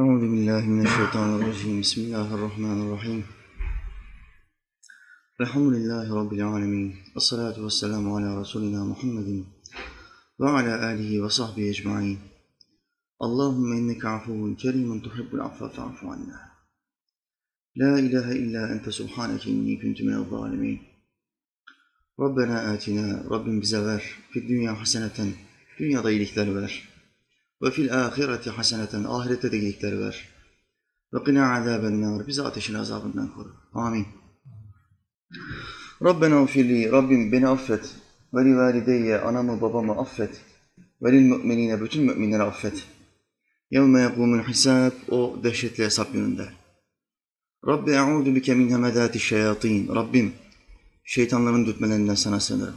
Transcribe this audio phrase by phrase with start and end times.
[0.00, 1.80] أعوذ بالله من الشيطان الرجيم.
[1.80, 3.22] بسم الله الرحمن الرحيم.
[5.40, 9.44] الحمد لله رب العالمين الصلاة والسلام على رسولنا محمد
[10.38, 12.18] وعلى آله وصحبه أجمعين.
[13.22, 16.38] اللهم إنك عفو كريم تحب العفو فاعف عنا.
[17.76, 20.78] لا إله إلا أنت سبحانك إني كنت من الظالمين.
[22.20, 24.02] ربنا آتنا رب ver
[24.32, 25.34] في الدنيا حسنة
[25.78, 26.93] dünyada iyilikler ver
[27.62, 30.28] ve fil ahireti haseneten ahirette de iyilikler ver.
[31.14, 33.52] Ve qina azaben nar bizi ateşin azabından koru.
[33.74, 34.06] Amin.
[36.02, 37.94] Rabbena ufirli Rabbim beni affet.
[38.34, 40.40] Ve li valideyye anamı babamı affet.
[41.02, 42.84] Ve lil müminine bütün müminleri affet.
[43.70, 46.48] Yevme yekumul hisab o dehşetli hesap gününde.
[47.66, 49.94] Rabbi e'udu bike min hemedati şeyatin.
[49.94, 50.32] Rabbim
[51.04, 52.76] şeytanların dürtmelerinden sana sığınırım.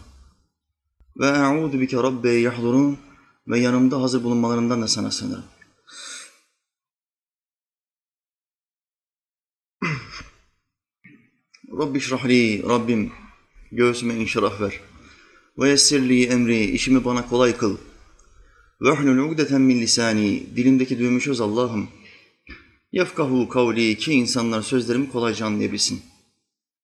[1.20, 2.98] Ve e'udu bike rabbe yahdurun
[3.48, 5.46] ve yanımda hazır bulunmalarından da sana sığınırım.
[11.80, 13.12] Rabbi şrahli, Rabbim
[13.72, 14.80] göğsüme inşirah ver.
[15.58, 17.78] Ve yessirli emri, işimi bana kolay kıl.
[18.82, 21.88] Ve hlul ugdeten min lisani, dilimdeki düğümü çöz Allah'ım.
[22.92, 26.02] Yefkahu kavli, ki insanlar sözlerimi kolayca anlayabilsin.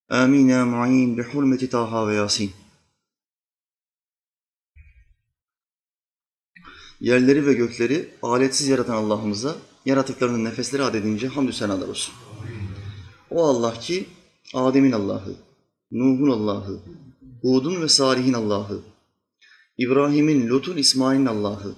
[0.10, 2.52] Amin ya mu'in bi hurmeti Taha ve Yasin.
[7.04, 12.14] Yerleri ve gökleri aletsiz yaratan Allah'ımıza yaratıklarının nefesleri adedince hamdü senalar olsun.
[13.30, 14.06] O Allah ki
[14.54, 15.36] Adem'in Allah'ı,
[15.92, 16.80] Nuh'un Allah'ı,
[17.42, 18.80] Hud'un ve Salih'in Allah'ı,
[19.78, 21.76] İbrahim'in, Lut'un, İsmail'in Allah'ı,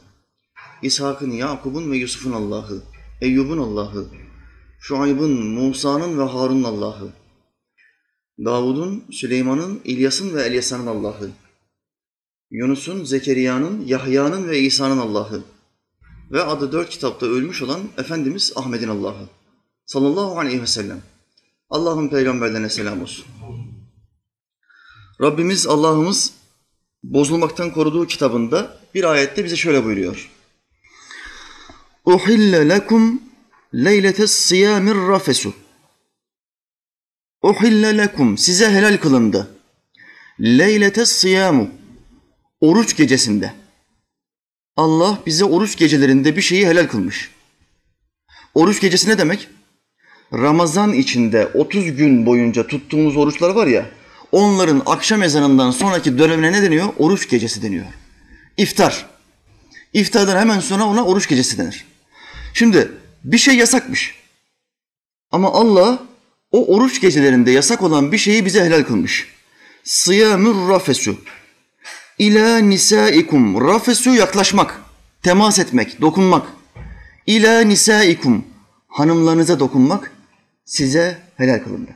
[0.81, 2.81] İshak'ın, Yakub'un ve Yusuf'un Allah'ı,
[3.21, 4.05] Eyyub'un Allah'ı,
[4.79, 7.09] Şuayb'ın, Musa'nın ve Harun'un Allah'ı,
[8.45, 11.31] Davud'un, Süleyman'ın, İlyas'ın ve Elyasa'nın Allah'ı,
[12.55, 15.43] Yunus'un, Zekeriya'nın, Yahya'nın ve İsa'nın Allah'ı
[16.31, 19.29] ve adı dört kitapta ölmüş olan Efendimiz Ahmet'in Allah'ı
[19.85, 21.01] sallallahu aleyhi ve sellem.
[21.69, 23.25] Allah'ın peygamberlerine selam olsun.
[25.21, 26.33] Rabbimiz Allah'ımız
[27.03, 30.31] bozulmaktan koruduğu kitabında bir ayette bize şöyle buyuruyor.
[32.05, 33.21] Uhille lekum
[33.73, 35.53] leyletes siyamir rafesu.
[37.41, 39.47] Uhille lekum size helal kılındı.
[40.39, 41.69] Leyletes siyamu
[42.65, 43.53] oruç gecesinde.
[44.77, 47.31] Allah bize oruç gecelerinde bir şeyi helal kılmış.
[48.53, 49.47] Oruç gecesi ne demek?
[50.33, 53.85] Ramazan içinde 30 gün boyunca tuttuğumuz oruçlar var ya,
[54.31, 56.87] onların akşam ezanından sonraki dönemine ne deniyor?
[56.97, 57.85] Oruç gecesi deniyor.
[58.57, 59.05] İftar.
[59.93, 61.85] İftardan hemen sonra ona oruç gecesi denir.
[62.53, 62.91] Şimdi
[63.23, 64.15] bir şey yasakmış.
[65.31, 65.99] Ama Allah
[66.51, 69.27] o oruç gecelerinde yasak olan bir şeyi bize helal kılmış.
[69.83, 71.17] Sıyamur rafesu.
[72.19, 73.67] İlâ nisâikum.
[73.67, 74.81] Rafesu yaklaşmak,
[75.23, 76.47] temas etmek, dokunmak.
[77.27, 78.45] İlâ nisâikum.
[78.87, 80.11] Hanımlarınıza dokunmak
[80.65, 81.91] size helal kılındı.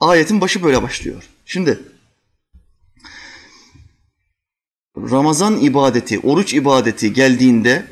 [0.00, 1.28] Ayetin başı böyle başlıyor.
[1.44, 1.78] Şimdi
[4.96, 7.86] Ramazan ibadeti, oruç ibadeti geldiğinde,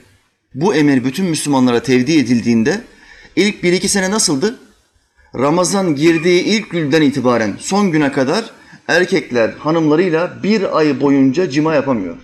[0.54, 2.84] bu emir bütün Müslümanlara tevdi edildiğinde
[3.36, 4.60] ilk bir iki sene nasıldı?
[5.34, 8.50] Ramazan girdiği ilk günden itibaren son güne kadar
[8.92, 12.16] erkekler hanımlarıyla bir ay boyunca cima yapamıyor.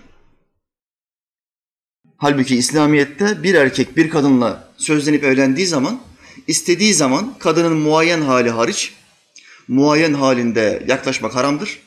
[2.16, 6.00] Halbuki İslamiyet'te bir erkek bir kadınla sözlenip evlendiği zaman
[6.46, 8.92] istediği zaman kadının muayyen hali hariç
[9.68, 11.78] muayyen halinde yaklaşmak haramdır.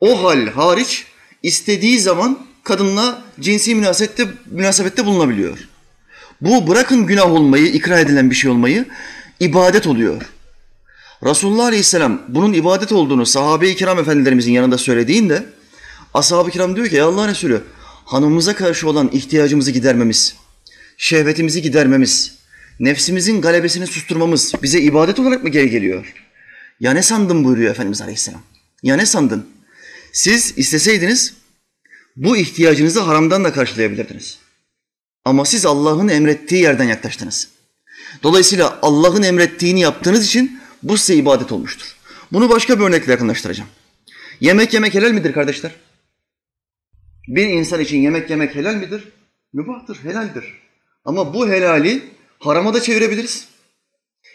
[0.00, 1.06] O hal hariç
[1.42, 5.58] istediği zaman kadınla cinsi münasebette, münasebette bulunabiliyor.
[6.40, 8.84] Bu bırakın günah olmayı, ikra edilen bir şey olmayı
[9.40, 10.22] ibadet oluyor.
[11.24, 15.46] Resulullah Aleyhisselam bunun ibadet olduğunu sahabe-i kiram efendilerimizin yanında söylediğinde
[16.14, 17.62] ashab-ı kiram diyor ki ya Allah Resulü
[18.04, 20.34] hanımımıza karşı olan ihtiyacımızı gidermemiz,
[20.96, 22.34] şehvetimizi gidermemiz,
[22.80, 26.14] nefsimizin galebesini susturmamız bize ibadet olarak mı geri geliyor?
[26.80, 28.42] Ya ne sandın buyuruyor Efendimiz Aleyhisselam.
[28.82, 29.46] Ya ne sandın?
[30.12, 31.34] Siz isteseydiniz
[32.16, 34.38] bu ihtiyacınızı haramdan da karşılayabilirdiniz.
[35.24, 37.48] Ama siz Allah'ın emrettiği yerden yaklaştınız.
[38.22, 41.96] Dolayısıyla Allah'ın emrettiğini yaptığınız için bu size ibadet olmuştur.
[42.32, 43.70] Bunu başka bir örnekle yakınlaştıracağım.
[44.40, 45.72] Yemek yemek helal midir kardeşler?
[47.28, 49.08] Bir insan için yemek yemek helal midir?
[49.52, 50.44] Mübahtır, helaldir.
[51.04, 52.02] Ama bu helali
[52.38, 53.48] harama da çevirebiliriz.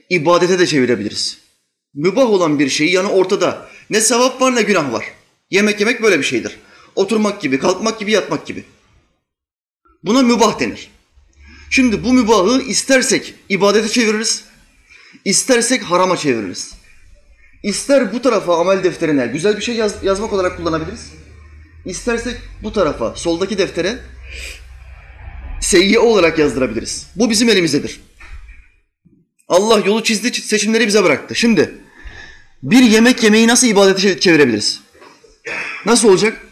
[0.09, 1.37] İbadete de çevirebiliriz.
[1.93, 3.69] Mübah olan bir şeyi yani ortada.
[3.89, 5.05] Ne sevap var ne günah var.
[5.49, 6.59] Yemek yemek böyle bir şeydir.
[6.95, 8.63] Oturmak gibi, kalkmak gibi, yatmak gibi.
[10.03, 10.91] Buna mübah denir.
[11.69, 14.43] Şimdi bu mübahı istersek ibadete çeviririz,
[15.25, 16.73] İstersek harama çeviririz.
[17.63, 21.11] İster bu tarafa amel defterine güzel bir şey yaz, yazmak olarak kullanabiliriz.
[21.85, 23.99] İstersek bu tarafa, soldaki deftere
[25.61, 27.07] seyyiye olarak yazdırabiliriz.
[27.15, 28.01] Bu bizim elimizdedir.
[29.47, 31.35] Allah yolu çizdi, seçimleri bize bıraktı.
[31.35, 31.71] Şimdi
[32.63, 34.81] bir yemek yemeyi nasıl ibadete çevirebiliriz?
[35.85, 36.47] Nasıl olacak?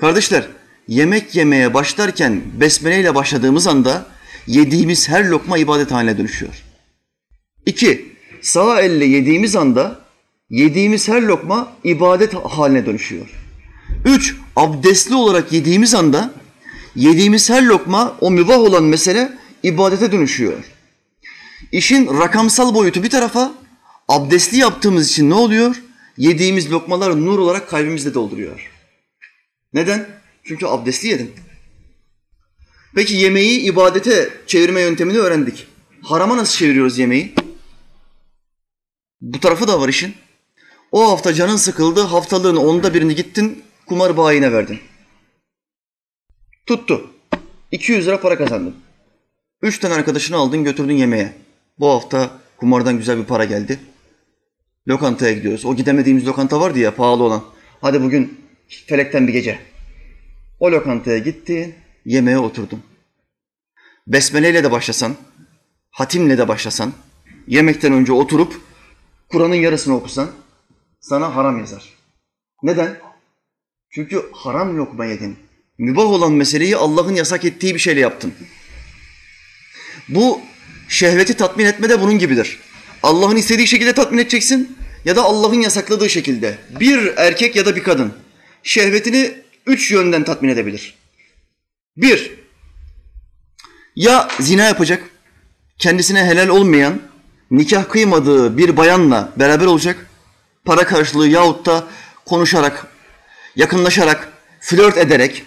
[0.00, 0.46] Kardeşler,
[0.88, 4.06] yemek yemeye başlarken besmele ile başladığımız anda
[4.46, 6.67] yediğimiz her lokma ibadet haline dönüşüyor.
[7.66, 10.00] İki, sağ elle yediğimiz anda
[10.50, 13.26] yediğimiz her lokma ibadet haline dönüşüyor.
[14.04, 16.30] Üç, abdestli olarak yediğimiz anda
[16.96, 20.64] yediğimiz her lokma o mübah olan mesele ibadete dönüşüyor.
[21.72, 23.54] İşin rakamsal boyutu bir tarafa,
[24.08, 25.76] abdestli yaptığımız için ne oluyor?
[26.16, 28.70] Yediğimiz lokmalar nur olarak kalbimizde dolduruyor.
[29.72, 30.06] Neden?
[30.44, 31.30] Çünkü abdestli yedin.
[32.94, 35.66] Peki yemeği ibadete çevirme yöntemini öğrendik.
[36.02, 37.34] Harama nasıl çeviriyoruz yemeği?
[39.20, 40.14] Bu tarafı da var işin.
[40.92, 44.80] O hafta canın sıkıldı, haftalığın onda birini gittin, kumar bayine verdin.
[46.66, 47.10] Tuttu.
[47.72, 48.76] 200 lira para kazandın.
[49.62, 51.32] Üç tane arkadaşını aldın götürdün yemeğe.
[51.78, 53.78] Bu hafta kumardan güzel bir para geldi.
[54.88, 55.64] Lokantaya gidiyoruz.
[55.64, 57.44] O gidemediğimiz lokanta vardı ya pahalı olan.
[57.80, 58.40] Hadi bugün
[58.86, 59.58] felekten bir gece.
[60.60, 62.82] O lokantaya gitti, yemeğe oturdum.
[64.06, 65.16] Besmeleyle de başlasan,
[65.90, 66.92] hatimle de başlasan,
[67.46, 68.60] yemekten önce oturup
[69.28, 70.30] Kur'an'ın yarısını okusan
[71.00, 71.84] sana haram yazar.
[72.62, 72.98] Neden?
[73.90, 75.36] Çünkü haram lokma yedin.
[75.78, 78.34] Mübah olan meseleyi Allah'ın yasak ettiği bir şeyle yaptın.
[80.08, 80.40] Bu
[80.88, 82.58] şehveti tatmin etme de bunun gibidir.
[83.02, 86.58] Allah'ın istediği şekilde tatmin edeceksin ya da Allah'ın yasakladığı şekilde.
[86.80, 88.12] Bir erkek ya da bir kadın
[88.62, 89.34] şehvetini
[89.66, 90.94] üç yönden tatmin edebilir.
[91.96, 92.32] Bir,
[93.96, 95.10] ya zina yapacak,
[95.78, 97.02] kendisine helal olmayan,
[97.50, 100.06] nikah kıymadığı bir bayanla beraber olacak,
[100.64, 101.84] para karşılığı yahut da
[102.26, 102.86] konuşarak,
[103.56, 105.42] yakınlaşarak, flört ederek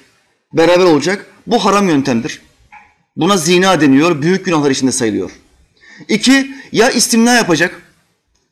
[0.53, 1.25] beraber olacak.
[1.47, 2.41] Bu haram yöntemdir.
[3.15, 5.31] Buna zina deniyor, büyük günahlar içinde sayılıyor.
[6.07, 7.81] İki, ya istimna yapacak,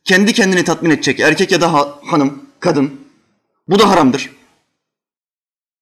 [0.04, 3.00] kendi kendini tatmin edecek, erkek ya da ha, hanım, kadın.
[3.68, 4.30] Bu da haramdır.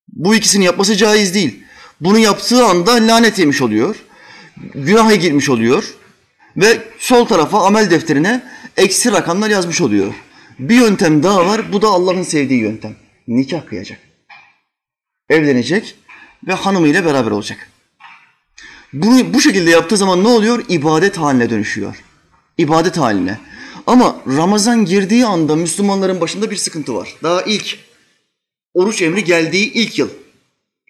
[0.08, 1.62] Bu ikisini yapması caiz değil.
[2.00, 3.96] Bunu yaptığı anda lanet yemiş oluyor,
[4.74, 5.94] günaha girmiş oluyor
[6.58, 8.42] ve sol tarafa amel defterine
[8.76, 10.14] eksi rakamlar yazmış oluyor.
[10.58, 12.96] Bir yöntem daha var, bu da Allah'ın sevdiği yöntem.
[13.28, 13.98] Nikah kıyacak.
[15.30, 15.94] Evlenecek
[16.46, 17.70] ve hanımıyla beraber olacak.
[18.92, 20.64] Bunu bu şekilde yaptığı zaman ne oluyor?
[20.68, 21.96] İbadet haline dönüşüyor.
[22.58, 23.38] İbadet haline.
[23.86, 27.14] Ama Ramazan girdiği anda Müslümanların başında bir sıkıntı var.
[27.22, 27.78] Daha ilk
[28.74, 30.08] oruç emri geldiği ilk yıl.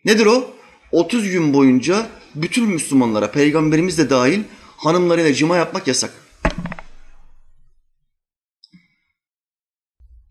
[0.04, 0.50] Nedir o?
[0.92, 4.40] 30 gün boyunca bütün Müslümanlara, peygamberimiz de dahil
[4.78, 6.10] hanımlarıyla cima yapmak yasak.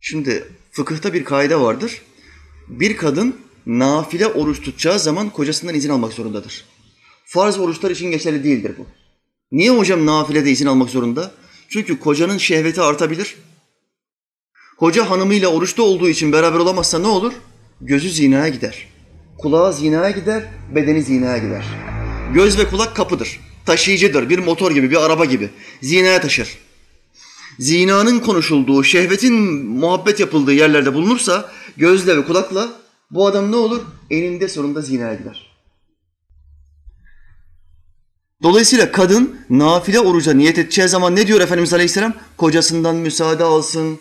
[0.02, 2.02] Şimdi fıkıhta bir kaide vardır.
[2.68, 3.36] Bir kadın
[3.66, 6.66] nafile oruç tutacağı zaman kocasından izin almak zorundadır.
[7.26, 8.86] Farz oruçlar için geçerli değildir bu.
[9.52, 11.32] Niye hocam nafilede izin almak zorunda?
[11.70, 13.36] Çünkü kocanın şehveti artabilir.
[14.78, 17.34] Koca hanımıyla oruçta olduğu için beraber olamazsa ne olur?
[17.82, 18.88] Gözü zinaya gider.
[19.38, 20.44] Kulağı zinaya gider,
[20.76, 21.66] bedeni zinaya gider.
[22.34, 23.40] Göz ve kulak kapıdır.
[23.68, 24.30] Taşıyıcıdır.
[24.30, 25.50] Bir motor gibi, bir araba gibi.
[25.82, 26.58] Zinaya taşır.
[27.60, 29.34] Zinanın konuşulduğu, şehvetin
[29.66, 32.70] muhabbet yapıldığı yerlerde bulunursa gözle ve kulakla
[33.12, 33.82] bu adam ne olur?
[34.10, 35.58] Eninde sonunda zinaya gider.
[38.44, 42.14] Dolayısıyla kadın nafile oruca niyet edeceği zaman ne diyor Efendimiz Aleyhisselam?
[42.38, 44.00] Kocasından müsaade alsın.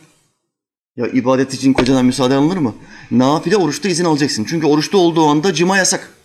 [0.97, 2.75] Ya ibadet için kocadan müsaade alınır mı?
[3.11, 4.47] Nafile oruçta izin alacaksın.
[4.49, 6.16] Çünkü oruçta olduğu anda cima yasak.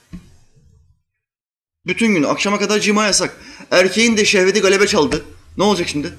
[1.85, 3.37] Bütün gün akşama kadar cima yasak.
[3.71, 5.25] Erkeğin de şehveti galebe çaldı.
[5.57, 6.13] Ne olacak şimdi?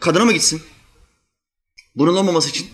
[0.00, 0.62] Kadına mı gitsin?
[1.94, 2.66] Bunun olmaması için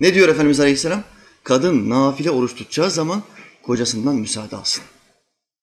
[0.00, 1.04] ne diyor Efendimiz Aleyhisselam?
[1.44, 3.22] Kadın nafile oruç tutacağı zaman
[3.62, 4.84] kocasından müsaade alsın.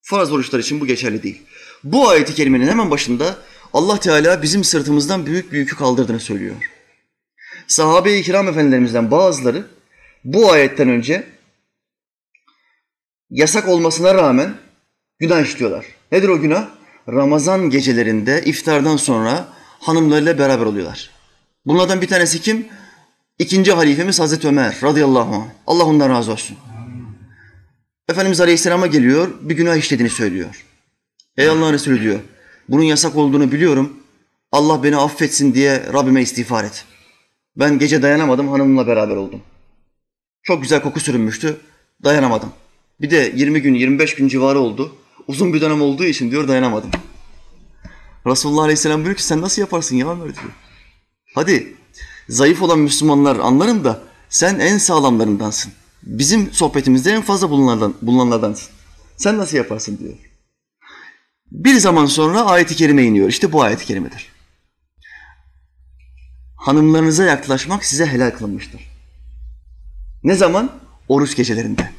[0.02, 1.42] Farz oruçlar için bu geçerli değil.
[1.84, 3.38] Bu ayeti kerimenin hemen başında
[3.74, 6.56] Allah Teala bizim sırtımızdan büyük bir yükü kaldırdığını söylüyor.
[7.68, 9.68] Sahabe-i kiram efendilerimizden bazıları
[10.24, 11.28] bu ayetten önce
[13.30, 14.69] yasak olmasına rağmen
[15.20, 15.86] günah işliyorlar.
[16.12, 16.68] Nedir o günah?
[17.08, 19.48] Ramazan gecelerinde iftardan sonra
[19.80, 21.10] hanımlarıyla beraber oluyorlar.
[21.66, 22.68] Bunlardan bir tanesi kim?
[23.40, 25.46] İkinci halifemiz Hazreti Ömer radıyallahu anh.
[25.68, 26.58] Allah ondan razı olsun.
[28.10, 30.66] Efendimiz Aleyhisselam'a geliyor, bir günah işlediğini söylüyor.
[31.38, 32.20] Ey Allah'ın Resulü diyor,
[32.70, 33.94] bunun yasak olduğunu biliyorum.
[34.52, 36.86] Allah beni affetsin diye Rabbime istiğfar et.
[37.56, 39.42] Ben gece dayanamadım, hanımımla beraber oldum.
[40.44, 41.58] Çok güzel koku sürünmüştü,
[42.04, 42.50] dayanamadım.
[43.02, 44.96] Bir de 20 gün, 25 gün civarı oldu.
[45.30, 46.90] Uzun bir dönem olduğu için diyor dayanamadım.
[48.28, 50.52] Resulullah Aleyhisselam diyor ki sen nasıl yaparsın ya Ömer diyor.
[51.36, 51.76] Hadi
[52.30, 55.74] zayıf olan Müslümanlar anlarım da sen en sağlamlarındansın.
[56.04, 58.70] Bizim sohbetimizde en fazla bulunanlardan, bulunanlardansın.
[59.18, 60.14] Sen nasıl yaparsın diyor.
[61.52, 63.30] Bir zaman sonra ayet-i kerime iniyor.
[63.30, 64.32] İşte bu ayet-i kerimedir.
[66.56, 68.82] Hanımlarınıza yaklaşmak size helal kılınmıştır.
[70.24, 70.72] Ne zaman?
[71.08, 71.92] Oruç gecelerinde.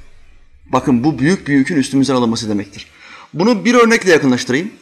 [0.72, 2.86] Bakın bu büyük bir yükün üstümüzden alınması demektir.
[3.34, 4.72] Bunu bir örnekle yakınlaştırayım.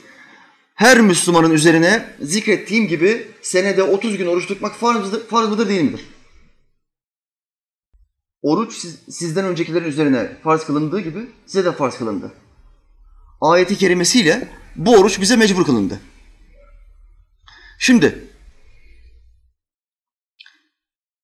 [0.75, 6.01] Her Müslümanın üzerine zikrettiğim gibi senede 30 gün oruç tutmak farz mıdır, değil midir?
[8.43, 12.33] Oruç siz, sizden öncekilerin üzerine farz kılındığı gibi size de farz kılındı.
[13.41, 16.01] Ayeti kerimesiyle bu oruç bize mecbur kılındı.
[17.79, 18.29] Şimdi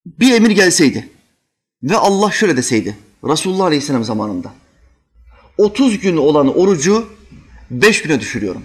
[0.06, 1.08] bir emir gelseydi
[1.82, 4.54] ve Allah şöyle deseydi Resulullah Aleyhisselam zamanında
[5.58, 7.06] 30 gün olan orucu
[7.70, 8.62] 5 güne düşürüyorum.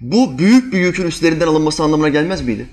[0.00, 2.66] Bu büyük bir yükün üstlerinden alınması anlamına gelmez miydi?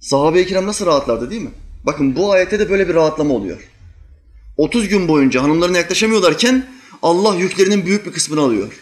[0.00, 1.50] Sahabe-i kiram nasıl rahatlardı değil mi?
[1.84, 3.68] Bakın bu ayette de böyle bir rahatlama oluyor.
[4.56, 6.66] 30 gün boyunca hanımlarına yaklaşamıyorlarken
[7.02, 8.72] Allah yüklerinin büyük bir kısmını alıyor.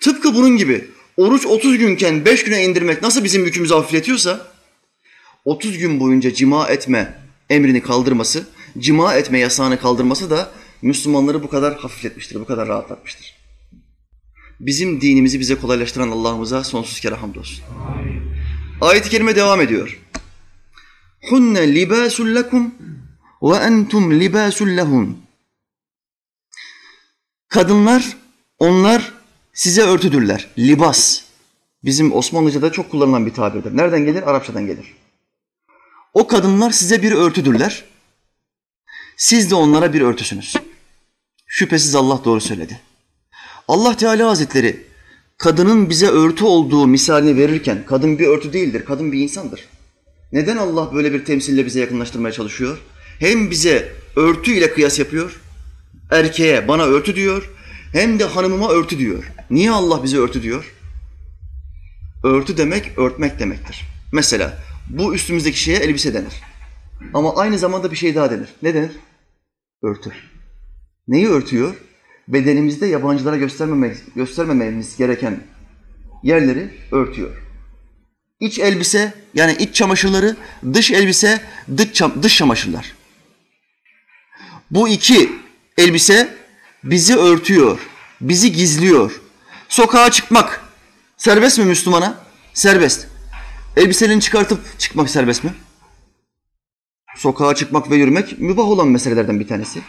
[0.00, 4.46] Tıpkı bunun gibi oruç 30 günken 5 güne indirmek nasıl bizim yükümüzü hafifletiyorsa
[5.44, 7.18] 30 gün boyunca cima etme
[7.50, 8.46] emrini kaldırması,
[8.78, 10.50] cima etme yasağını kaldırması da
[10.82, 13.40] Müslümanları bu kadar hafifletmiştir, bu kadar rahatlatmıştır.
[14.60, 17.64] Bizim dinimizi bize kolaylaştıran Allah'ımıza sonsuz kere hamdolsun.
[18.80, 20.00] Ayet-i kerime devam ediyor.
[21.30, 22.74] Hunne libasul lekum
[23.42, 25.18] ve entum libasul lehun.
[27.48, 28.16] Kadınlar,
[28.58, 29.12] onlar
[29.52, 30.48] size örtüdürler.
[30.58, 31.22] Libas.
[31.84, 33.76] Bizim Osmanlıca'da çok kullanılan bir tabirdir.
[33.76, 34.30] Nereden gelir?
[34.30, 34.96] Arapçadan gelir.
[36.14, 37.84] O kadınlar size bir örtüdürler.
[39.16, 40.56] Siz de onlara bir örtüsünüz.
[41.52, 42.80] Şüphesiz Allah doğru söyledi.
[43.68, 44.86] Allah Teala Hazretleri
[45.38, 49.68] kadının bize örtü olduğu misalini verirken kadın bir örtü değildir, kadın bir insandır.
[50.32, 52.78] Neden Allah böyle bir temsille bize yakınlaştırmaya çalışıyor?
[53.18, 55.40] Hem bize örtü ile kıyas yapıyor,
[56.10, 57.50] erkeğe bana örtü diyor,
[57.92, 59.32] hem de hanımıma örtü diyor.
[59.50, 60.74] Niye Allah bize örtü diyor?
[62.24, 63.86] Örtü demek örtmek demektir.
[64.12, 64.58] Mesela
[64.90, 66.42] bu üstümüzdeki şeye elbise denir.
[67.14, 68.48] Ama aynı zamanda bir şey daha denir.
[68.62, 68.92] Ne denir?
[69.82, 70.12] Örtü.
[71.10, 71.74] Neyi örtüyor?
[72.28, 73.36] Bedenimizde yabancılara
[74.16, 75.40] göstermememiz gereken
[76.22, 77.42] yerleri örtüyor.
[78.40, 80.36] İç elbise yani iç çamaşırları,
[80.72, 81.40] dış elbise,
[81.76, 82.94] dış, dış çamaşırlar.
[84.70, 85.32] Bu iki
[85.78, 86.34] elbise
[86.84, 87.78] bizi örtüyor,
[88.20, 89.20] bizi gizliyor.
[89.68, 90.64] Sokağa çıkmak
[91.16, 92.18] serbest mi Müslümana?
[92.54, 93.06] Serbest.
[93.76, 95.54] Elbiselerini çıkartıp çıkmak serbest mi?
[97.16, 99.80] Sokağa çıkmak ve yürümek mübah olan meselelerden bir tanesi.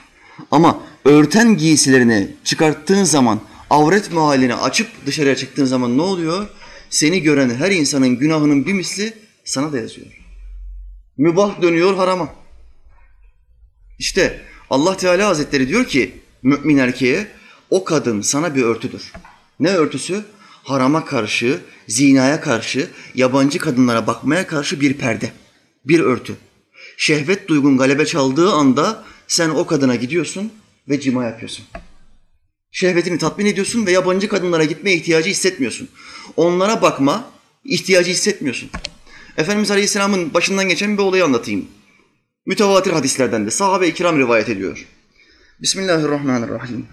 [0.51, 6.47] Ama örten giysilerini çıkarttığın zaman, avret mahallini açıp dışarıya çıktığın zaman ne oluyor?
[6.89, 9.13] Seni gören her insanın günahının bir misli
[9.45, 10.07] sana da yazıyor.
[11.17, 12.29] Mübah dönüyor harama.
[13.99, 16.11] İşte Allah Teala Hazretleri diyor ki
[16.43, 17.27] mümin erkeğe
[17.69, 19.13] o kadın sana bir örtüdür.
[19.59, 20.23] Ne örtüsü?
[20.63, 25.31] Harama karşı, zinaya karşı, yabancı kadınlara bakmaya karşı bir perde,
[25.85, 26.35] bir örtü.
[26.97, 30.51] Şehvet duygun galebe çaldığı anda sen o kadına gidiyorsun
[30.89, 31.65] ve cima yapıyorsun.
[32.71, 35.89] Şehvetini tatmin ediyorsun ve yabancı kadınlara gitmeye ihtiyacı hissetmiyorsun.
[36.35, 37.31] Onlara bakma
[37.63, 38.69] ihtiyacı hissetmiyorsun.
[39.37, 41.67] Efendimiz Aleyhisselam'ın başından geçen bir olayı anlatayım.
[42.45, 44.87] Mütevatir hadislerden de sahabe-i kiram rivayet ediyor.
[45.61, 46.87] Bismillahirrahmanirrahim.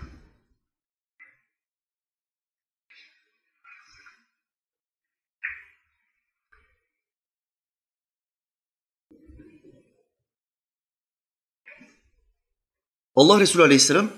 [13.18, 14.10] Allah Resulü Aleyhisselam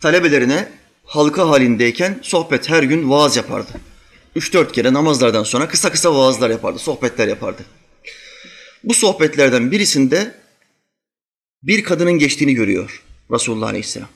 [0.00, 0.72] talebelerine
[1.04, 3.72] halka halindeyken sohbet her gün vaaz yapardı.
[4.36, 7.64] Üç dört kere namazlardan sonra kısa kısa vaazlar yapardı, sohbetler yapardı.
[8.84, 10.34] Bu sohbetlerden birisinde
[11.62, 14.08] bir kadının geçtiğini görüyor Resulullah Aleyhisselam.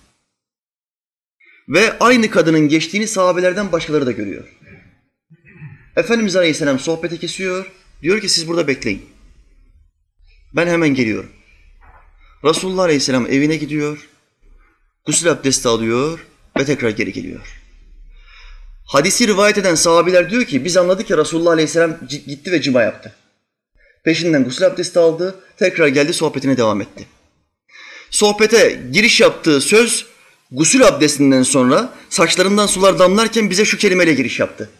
[1.68, 4.58] Ve aynı kadının geçtiğini sahabelerden başkaları da görüyor.
[5.96, 7.72] Efendimiz Aleyhisselam sohbeti kesiyor.
[8.02, 9.06] Diyor ki siz burada bekleyin.
[10.56, 11.35] Ben hemen geliyorum.
[12.46, 14.08] Resulullah Aleyhisselam evine gidiyor.
[15.06, 16.26] Gusül abdesti alıyor
[16.58, 17.62] ve tekrar geri geliyor.
[18.86, 23.14] Hadisi rivayet eden sahabiler diyor ki biz anladık ki Resulullah Aleyhisselam gitti ve cima yaptı.
[24.04, 27.06] Peşinden gusül abdesti aldı, tekrar geldi sohbetine devam etti.
[28.10, 30.06] Sohbete giriş yaptığı söz
[30.50, 34.70] gusül abdestinden sonra saçlarından sular damlarken bize şu kelimeyle giriş yaptı.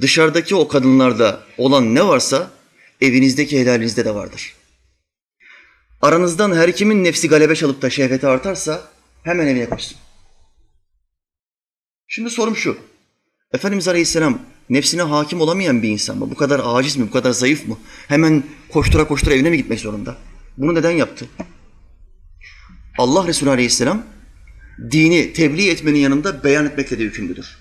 [0.00, 2.50] Dışarıdaki o kadınlarda olan ne varsa
[3.00, 4.55] evinizdeki helalinizde de vardır.
[6.02, 8.88] Aranızdan her kimin nefsi galebe çalıp da şehveti artarsa
[9.22, 9.98] hemen evine koşsun.
[12.08, 12.78] Şimdi sorum şu.
[13.52, 14.38] Efendimiz Aleyhisselam
[14.70, 16.30] nefsine hakim olamayan bir insan mı?
[16.30, 17.06] Bu kadar aciz mi?
[17.08, 17.78] Bu kadar zayıf mı?
[18.08, 20.16] Hemen koştura koştura evine mi gitmek zorunda?
[20.56, 21.26] Bunu neden yaptı?
[22.98, 24.02] Allah Resulü Aleyhisselam
[24.90, 27.58] dini tebliğ etmenin yanında beyan etmekle de yükümlüdür.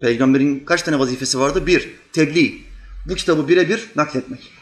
[0.00, 1.66] Peygamberin kaç tane vazifesi vardı?
[1.66, 2.62] Bir, tebliğ.
[3.08, 4.52] Bu kitabı birebir nakletmek.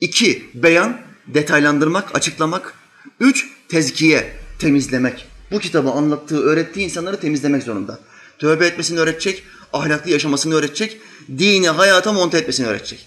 [0.00, 1.00] İki, beyan,
[1.34, 2.74] detaylandırmak, açıklamak.
[3.20, 5.26] Üç, tezkiye, temizlemek.
[5.50, 7.98] Bu kitabı anlattığı, öğrettiği insanları temizlemek zorunda.
[8.38, 11.00] Tövbe etmesini öğretecek, ahlaklı yaşamasını öğretecek,
[11.38, 13.06] dini hayata monte etmesini öğretecek.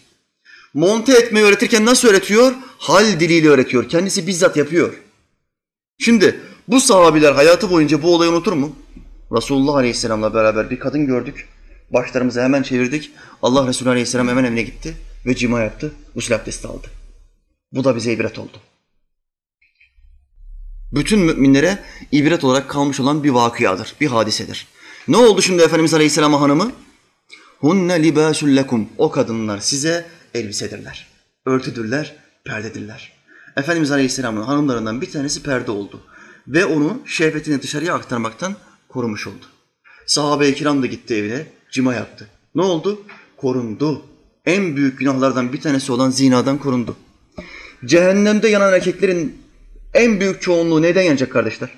[0.74, 2.54] Monte etmeyi öğretirken nasıl öğretiyor?
[2.78, 3.90] Hal diliyle öğretiyor.
[3.90, 4.94] Kendisi bizzat yapıyor.
[6.00, 8.76] Şimdi bu sahabiler hayatı boyunca bu olayı unutur mu?
[9.32, 11.48] Resulullah Aleyhisselam'la beraber bir kadın gördük.
[11.90, 13.12] Başlarımızı hemen çevirdik.
[13.42, 14.94] Allah Resulü Aleyhisselam hemen evine gitti
[15.26, 15.92] ve cima yaptı.
[16.16, 17.03] Gusül abdesti aldı.
[17.74, 18.58] Bu da bize ibret oldu.
[20.92, 24.68] Bütün müminlere ibret olarak kalmış olan bir vakıyadır, bir hadisedir.
[25.08, 26.72] Ne oldu şimdi Efendimiz Aleyhisselam'a hanımı?
[27.60, 28.90] Hunne libasul lekum.
[28.98, 31.08] O kadınlar size elbisedirler.
[31.46, 32.16] Örtüdürler,
[32.46, 33.14] perdedirler.
[33.58, 36.02] Efendimiz Aleyhisselam'ın hanımlarından bir tanesi perde oldu.
[36.48, 38.56] Ve onu şehvetini dışarıya aktarmaktan
[38.90, 39.46] korumuş oldu.
[40.06, 42.28] Sahabe-i kiram da gitti evine, cima yaptı.
[42.56, 43.02] Ne oldu?
[43.38, 44.06] Korundu.
[44.46, 46.96] En büyük günahlardan bir tanesi olan zinadan korundu.
[47.86, 49.42] Cehennemde yanan erkeklerin
[49.94, 51.70] en büyük çoğunluğu neden yanacak kardeşler?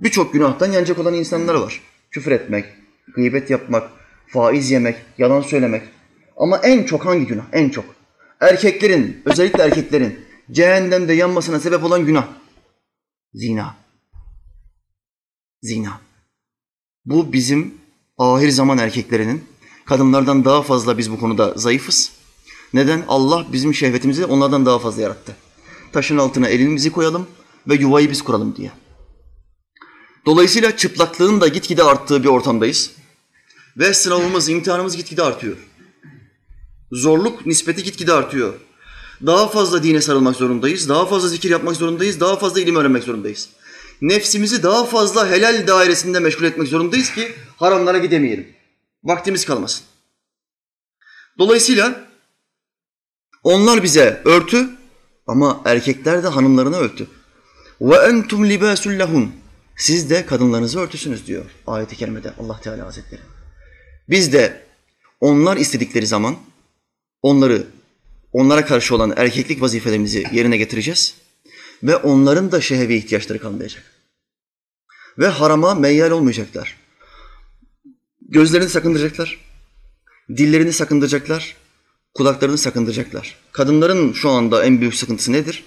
[0.00, 1.80] Birçok günahtan yanacak olan insanlar var.
[2.10, 2.64] Küfür etmek,
[3.14, 3.90] gıybet yapmak,
[4.26, 5.82] faiz yemek, yalan söylemek.
[6.36, 7.44] Ama en çok hangi günah?
[7.52, 7.84] En çok.
[8.40, 12.28] Erkeklerin, özellikle erkeklerin cehennemde yanmasına sebep olan günah.
[13.34, 13.76] Zina.
[15.62, 16.00] Zina.
[17.04, 17.74] Bu bizim
[18.18, 19.44] ahir zaman erkeklerinin,
[19.86, 22.15] kadınlardan daha fazla biz bu konuda zayıfız.
[22.76, 23.04] Neden?
[23.08, 25.36] Allah bizim şehvetimizi onlardan daha fazla yarattı.
[25.92, 27.26] Taşın altına elimizi koyalım
[27.68, 28.70] ve yuvayı biz kuralım diye.
[30.26, 32.90] Dolayısıyla çıplaklığın da gitgide arttığı bir ortamdayız.
[33.76, 35.56] Ve sınavımız, imtihanımız gitgide artıyor.
[36.92, 38.54] Zorluk nispeti gitgide artıyor.
[39.26, 43.48] Daha fazla dine sarılmak zorundayız, daha fazla zikir yapmak zorundayız, daha fazla ilim öğrenmek zorundayız.
[44.00, 48.48] Nefsimizi daha fazla helal dairesinde meşgul etmek zorundayız ki haramlara gidemeyelim.
[49.04, 49.84] Vaktimiz kalmasın.
[51.38, 52.05] Dolayısıyla
[53.46, 54.68] onlar bize örtü
[55.26, 57.06] ama erkekler de hanımlarına örtü.
[57.80, 59.32] Ve entum libasul lehun.
[59.76, 63.20] Siz de kadınlarınızı örtüsünüz diyor ayet-i kerimede Allah Teala Hazretleri.
[64.08, 64.62] Biz de
[65.20, 66.36] onlar istedikleri zaman
[67.22, 67.66] onları
[68.32, 71.14] onlara karşı olan erkeklik vazifelerimizi yerine getireceğiz
[71.82, 73.82] ve onların da şehevi ihtiyaçları kalmayacak.
[75.18, 76.76] Ve harama meyyal olmayacaklar.
[78.20, 79.38] Gözlerini sakındıracaklar,
[80.36, 81.56] dillerini sakındıracaklar,
[82.16, 83.36] kulaklarını sakındıracaklar.
[83.52, 85.64] Kadınların şu anda en büyük sıkıntısı nedir?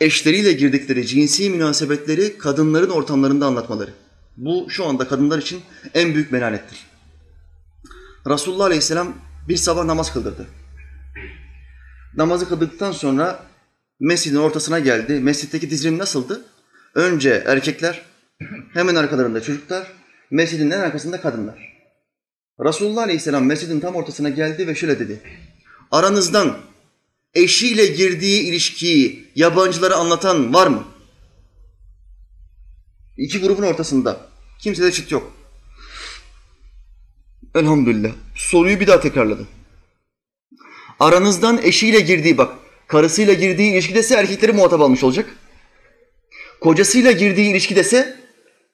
[0.00, 3.90] Eşleriyle girdikleri cinsi münasebetleri kadınların ortamlarında anlatmaları.
[4.36, 5.60] Bu şu anda kadınlar için
[5.94, 6.86] en büyük melanettir.
[8.26, 9.14] Resulullah Aleyhisselam
[9.48, 10.46] bir sabah namaz kıldırdı.
[12.16, 13.46] Namazı kıldıktan sonra
[14.00, 15.20] mescidin ortasına geldi.
[15.20, 16.44] Mescitteki dizilim nasıldı?
[16.94, 18.02] Önce erkekler,
[18.72, 19.92] hemen arkalarında çocuklar,
[20.30, 21.73] mescidin en arkasında kadınlar.
[22.60, 25.20] Resulullah Aleyhisselam mescidin tam ortasına geldi ve şöyle dedi.
[25.90, 26.56] Aranızdan
[27.34, 30.84] eşiyle girdiği ilişkiyi yabancılara anlatan var mı?
[33.16, 34.20] İki grubun ortasında.
[34.60, 35.32] Kimsede çıt yok.
[37.54, 38.12] Elhamdülillah.
[38.36, 39.46] Soruyu bir daha tekrarladı.
[41.00, 42.54] Aranızdan eşiyle girdiği bak,
[42.86, 45.26] karısıyla girdiği ilişkidese erkekleri muhatap almış olacak.
[46.60, 48.16] Kocasıyla girdiği ilişkidese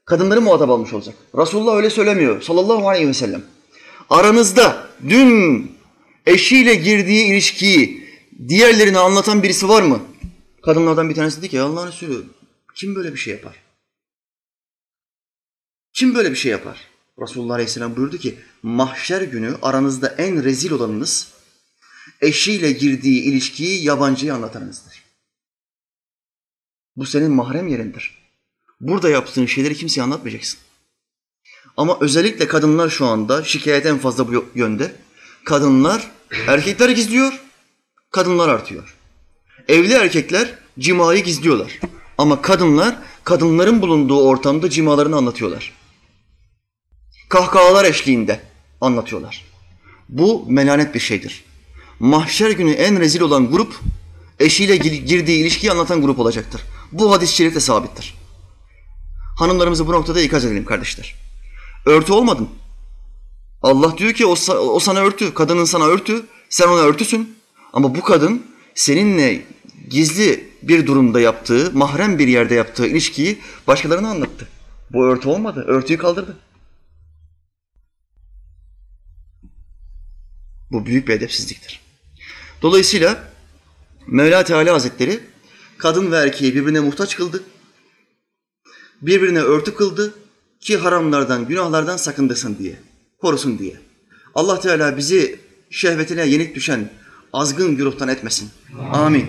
[0.05, 1.14] kadınları muhatap almış olacak.
[1.38, 3.43] Resulullah öyle söylemiyor sallallahu aleyhi ve sellem.
[4.11, 5.73] Aranızda dün
[6.27, 8.11] eşiyle girdiği ilişkiyi
[8.49, 10.03] diğerlerine anlatan birisi var mı?
[10.62, 12.25] Kadınlardan bir tanesi dedi ki Allah'ın Resulü
[12.75, 13.57] kim böyle bir şey yapar?
[15.92, 16.88] Kim böyle bir şey yapar?
[17.20, 21.33] Resulullah Aleyhisselam buyurdu ki mahşer günü aranızda en rezil olanınız
[22.20, 25.05] eşiyle girdiği ilişkiyi yabancıya anlatanınızdır.
[26.96, 28.18] Bu senin mahrem yerindir.
[28.81, 30.61] Burada yaptığın şeyleri kimseye anlatmayacaksın.
[31.81, 34.93] Ama özellikle kadınlar şu anda şikayet en fazla bu yönde.
[35.45, 36.11] Kadınlar
[36.47, 37.40] erkekler gizliyor,
[38.11, 38.97] kadınlar artıyor.
[39.69, 41.81] Evli erkekler cimayı gizliyorlar.
[42.19, 45.73] Ama kadınlar kadınların bulunduğu ortamda cimalarını anlatıyorlar.
[47.29, 48.40] Kahkahalar eşliğinde
[48.81, 49.45] anlatıyorlar.
[50.09, 51.45] Bu melanet bir şeydir.
[52.01, 53.81] Mahşer günü en rezil olan grup
[54.38, 56.61] eşiyle girdiği ilişkiyi anlatan grup olacaktır.
[56.93, 58.14] Bu hadis-i şerifte sabittir.
[59.38, 61.30] Hanımlarımızı bu noktada ikaz edelim kardeşler.
[61.87, 62.49] Örtü olmadın.
[63.62, 67.37] Allah diyor ki o, o sana örtü, kadının sana örtü, sen ona örtüsün.
[67.73, 69.45] Ama bu kadın seninle
[69.88, 74.49] gizli bir durumda yaptığı, mahrem bir yerde yaptığı ilişkiyi başkalarına anlattı.
[74.93, 76.37] Bu örtü olmadı, örtüyü kaldırdı.
[80.71, 81.81] Bu büyük bir edepsizliktir.
[82.62, 83.31] Dolayısıyla
[84.07, 85.21] Mevla Teala Hazretleri
[85.79, 87.43] kadın ve erkeği birbirine muhtaç kıldı.
[89.03, 90.14] Birbirine örtü kıldı
[90.61, 92.81] ki haramlardan, günahlardan sakındasın diye,
[93.18, 93.81] korusun diye.
[94.35, 96.90] Allah Teala bizi şehvetine yenik düşen
[97.33, 98.51] azgın güruhtan etmesin.
[98.92, 99.27] Amin.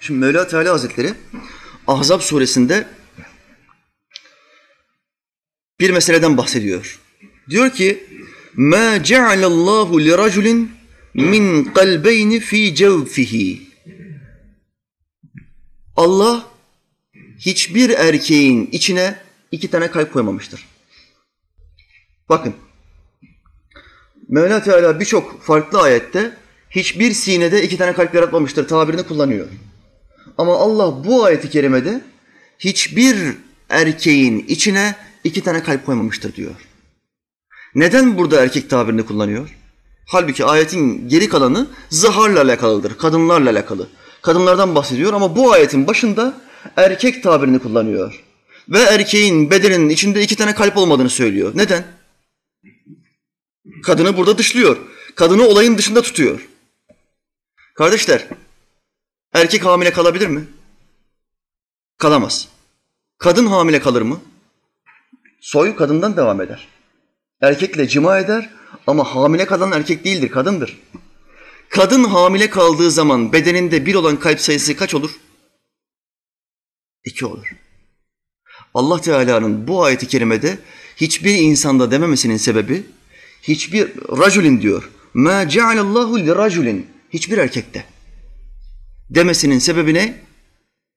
[0.00, 1.14] Şimdi Mevla Teala Hazretleri
[1.86, 2.97] Ahzab suresinde
[5.80, 7.00] bir meseleden bahsediyor.
[7.50, 8.04] Diyor ki:
[8.54, 10.70] "Ma cealallahu li raculin
[11.14, 13.68] min kalbeyni fi cevfihi."
[15.96, 16.46] Allah
[17.38, 19.18] hiçbir erkeğin içine
[19.52, 20.66] iki tane kalp koymamıştır.
[22.28, 22.54] Bakın.
[24.28, 26.36] Mevla Teala birçok farklı ayette
[26.70, 29.46] hiçbir sinede iki tane kalp yaratmamıştır tabirini kullanıyor.
[30.38, 32.00] Ama Allah bu ayeti kerimede
[32.58, 33.16] hiçbir
[33.68, 34.94] erkeğin içine
[35.28, 36.54] iki tane kalp koymamıştır diyor.
[37.74, 39.56] Neden burada erkek tabirini kullanıyor?
[40.06, 43.88] Halbuki ayetin geri kalanı zaharla alakalıdır, kadınlarla alakalı.
[44.22, 46.40] Kadınlardan bahsediyor ama bu ayetin başında
[46.76, 48.24] erkek tabirini kullanıyor.
[48.68, 51.52] Ve erkeğin bedeninin içinde iki tane kalp olmadığını söylüyor.
[51.54, 51.84] Neden?
[53.82, 54.76] Kadını burada dışlıyor.
[55.14, 56.48] Kadını olayın dışında tutuyor.
[57.74, 58.28] Kardeşler,
[59.34, 60.44] erkek hamile kalabilir mi?
[61.98, 62.48] Kalamaz.
[63.18, 64.20] Kadın hamile kalır mı?
[65.40, 66.68] Soy kadından devam eder.
[67.40, 68.50] Erkekle cima eder
[68.86, 70.78] ama hamile kalan erkek değildir, kadındır.
[71.68, 75.10] Kadın hamile kaldığı zaman bedeninde bir olan kalp sayısı kaç olur?
[77.04, 77.46] İki olur.
[78.74, 80.58] Allah Teala'nın bu ayeti kerimede
[80.96, 82.86] hiçbir insanda dememesinin sebebi
[83.42, 84.90] hiçbir raculin diyor.
[85.14, 86.86] Ma cealallahu li raculin.
[87.12, 87.84] Hiçbir erkekte.
[89.10, 90.20] Demesinin sebebi ne?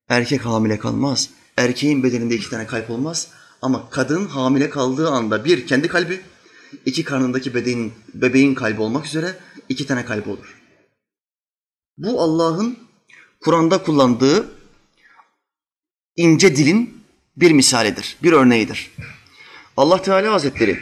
[0.09, 1.29] Erkek hamile kalmaz.
[1.57, 3.27] Erkeğin bedeninde iki tane kalp olmaz.
[3.61, 6.21] Ama kadın hamile kaldığı anda bir kendi kalbi,
[6.85, 10.61] iki karnındaki bebeğin, bebeğin kalbi olmak üzere iki tane kalbi olur.
[11.97, 12.79] Bu Allah'ın
[13.41, 14.51] Kur'an'da kullandığı
[16.15, 17.03] ince dilin
[17.37, 18.91] bir misalidir, bir örneğidir.
[19.77, 20.79] Allah Teala Hazretleri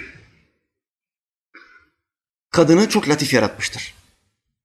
[2.51, 3.93] kadını çok latif yaratmıştır.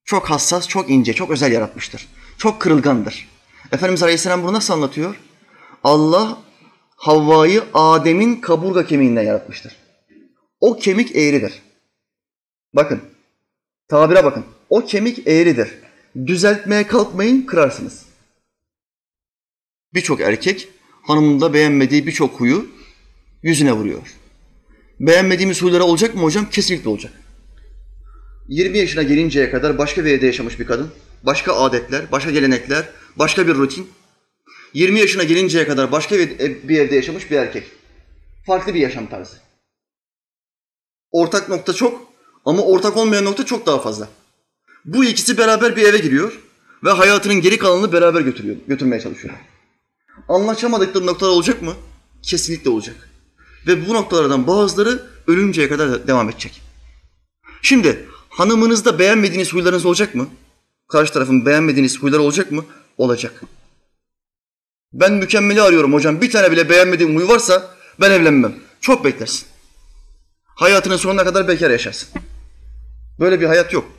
[0.04, 2.08] Çok hassas, çok ince, çok özel yaratmıştır.
[2.38, 3.28] Çok kırılgandır.
[3.72, 5.16] Efendimiz Aleyhisselam bunu nasıl anlatıyor?
[5.84, 6.38] Allah
[6.96, 9.76] Havva'yı Adem'in kaburga kemiğinden yaratmıştır.
[10.60, 11.52] O kemik eğridir.
[12.72, 13.00] Bakın,
[13.88, 14.44] tabire bakın.
[14.70, 15.68] O kemik eğridir.
[16.26, 18.06] Düzeltmeye kalkmayın, kırarsınız.
[19.94, 20.68] Birçok erkek
[21.02, 22.66] hanımında beğenmediği birçok huyu
[23.42, 24.14] yüzüne vuruyor.
[25.00, 26.50] Beğenmediğimiz huylara olacak mı hocam?
[26.50, 27.12] Kesinlikle olacak.
[28.48, 30.90] 20 yaşına gelinceye kadar başka bir evde yaşamış bir kadın,
[31.22, 33.90] başka adetler, başka gelenekler, başka bir rutin.
[34.74, 36.40] 20 yaşına gelinceye kadar başka bir
[36.78, 37.66] evde yaşamış bir erkek.
[38.46, 39.36] Farklı bir yaşam tarzı.
[41.10, 42.12] Ortak nokta çok
[42.44, 44.08] ama ortak olmayan nokta çok daha fazla.
[44.84, 46.40] Bu ikisi beraber bir eve giriyor
[46.84, 49.34] ve hayatının geri kalanını beraber götürüyor, götürmeye çalışıyor.
[50.28, 51.74] Anlaşamadıkları noktalar olacak mı?
[52.22, 53.10] Kesinlikle olacak.
[53.66, 56.62] Ve bu noktalardan bazıları ölünceye kadar devam edecek.
[57.62, 60.28] Şimdi hanımınızda beğenmediğiniz huylarınız olacak mı?
[60.88, 62.64] Karşı tarafın beğenmediğiniz huyları olacak mı?
[62.98, 63.42] Olacak.
[64.94, 66.20] Ben mükemmeli arıyorum hocam.
[66.20, 68.54] Bir tane bile beğenmediğim huy varsa ben evlenmem.
[68.80, 69.46] Çok beklersin.
[70.44, 72.08] Hayatının sonuna kadar bekar yaşarsın.
[73.20, 73.92] Böyle bir hayat yok.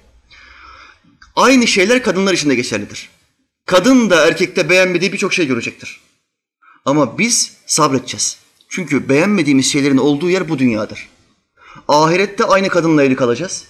[1.35, 3.09] Aynı şeyler kadınlar için de geçerlidir.
[3.65, 6.01] Kadın da erkekte beğenmediği birçok şey görecektir.
[6.85, 8.37] Ama biz sabredeceğiz.
[8.69, 11.09] Çünkü beğenmediğimiz şeylerin olduğu yer bu dünyadır.
[11.87, 13.63] Ahirette aynı kadınla evli kalacağız.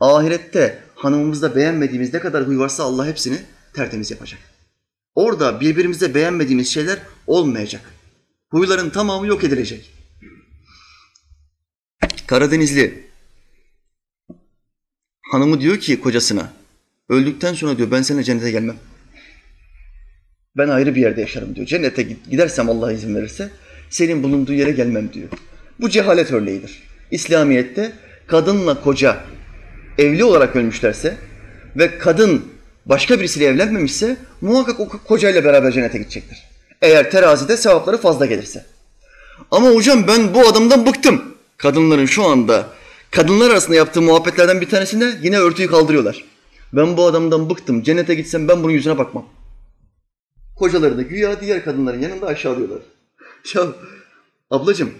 [0.00, 3.38] Ahirette hanımımızda beğenmediğimiz ne kadar huy varsa Allah hepsini
[3.74, 4.55] tertemiz yapacak.
[5.16, 7.82] Orada birbirimizde beğenmediğimiz şeyler olmayacak.
[8.50, 9.92] Huyların tamamı yok edilecek.
[12.26, 13.06] Karadenizli
[15.32, 16.52] hanımı diyor ki kocasına,
[17.08, 18.76] öldükten sonra diyor ben seninle cennete gelmem.
[20.56, 21.66] Ben ayrı bir yerde yaşarım diyor.
[21.66, 23.50] Cennete gidersem Allah izin verirse
[23.90, 25.28] senin bulunduğu yere gelmem diyor.
[25.80, 26.82] Bu cehalet örneğidir.
[27.10, 27.92] İslamiyet'te
[28.26, 29.24] kadınla koca
[29.98, 31.16] evli olarak ölmüşlerse
[31.76, 32.55] ve kadın
[32.86, 36.38] başka birisiyle evlenmemişse muhakkak o kocayla beraber cennete gidecektir.
[36.82, 38.66] Eğer terazide sevapları fazla gelirse.
[39.50, 41.36] Ama hocam ben bu adamdan bıktım.
[41.56, 42.66] Kadınların şu anda
[43.10, 46.24] kadınlar arasında yaptığı muhabbetlerden bir tanesinde yine örtüyü kaldırıyorlar.
[46.72, 47.82] Ben bu adamdan bıktım.
[47.82, 49.24] Cennete gitsem ben bunun yüzüne bakmam.
[50.56, 52.78] Kocaları da güya diğer kadınların yanında aşağılıyorlar.
[53.54, 53.62] Ya
[54.50, 54.90] ablacığım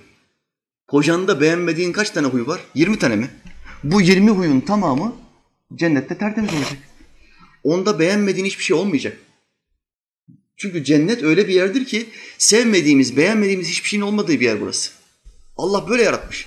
[0.88, 2.60] kocanda beğenmediğin kaç tane huy var?
[2.74, 3.30] 20 tane mi?
[3.84, 5.12] Bu 20 huyun tamamı
[5.74, 6.78] cennette tertemiz olacak.
[7.64, 9.16] Onda beğenmediğin hiçbir şey olmayacak.
[10.56, 14.90] Çünkü cennet öyle bir yerdir ki sevmediğimiz, beğenmediğimiz hiçbir şeyin olmadığı bir yer burası.
[15.56, 16.46] Allah böyle yaratmış.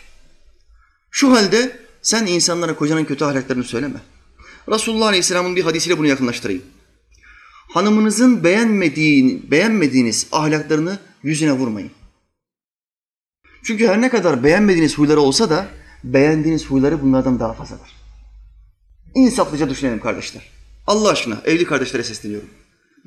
[1.11, 3.99] Şu halde sen insanlara kocanın kötü ahlaklarını söyleme.
[4.71, 6.63] Resulullah Aleyhisselam'ın bir hadisiyle bunu yakınlaştırayım.
[7.73, 11.91] Hanımınızın beğenmediğini, beğenmediğiniz ahlaklarını yüzüne vurmayın.
[13.63, 15.67] Çünkü her ne kadar beğenmediğiniz huyları olsa da
[16.03, 17.95] beğendiğiniz huyları bunlardan daha fazladır.
[19.15, 20.58] İnsaflıca düşünelim kardeşler.
[20.89, 22.49] Allah aşkına evli kardeşlere sesleniyorum.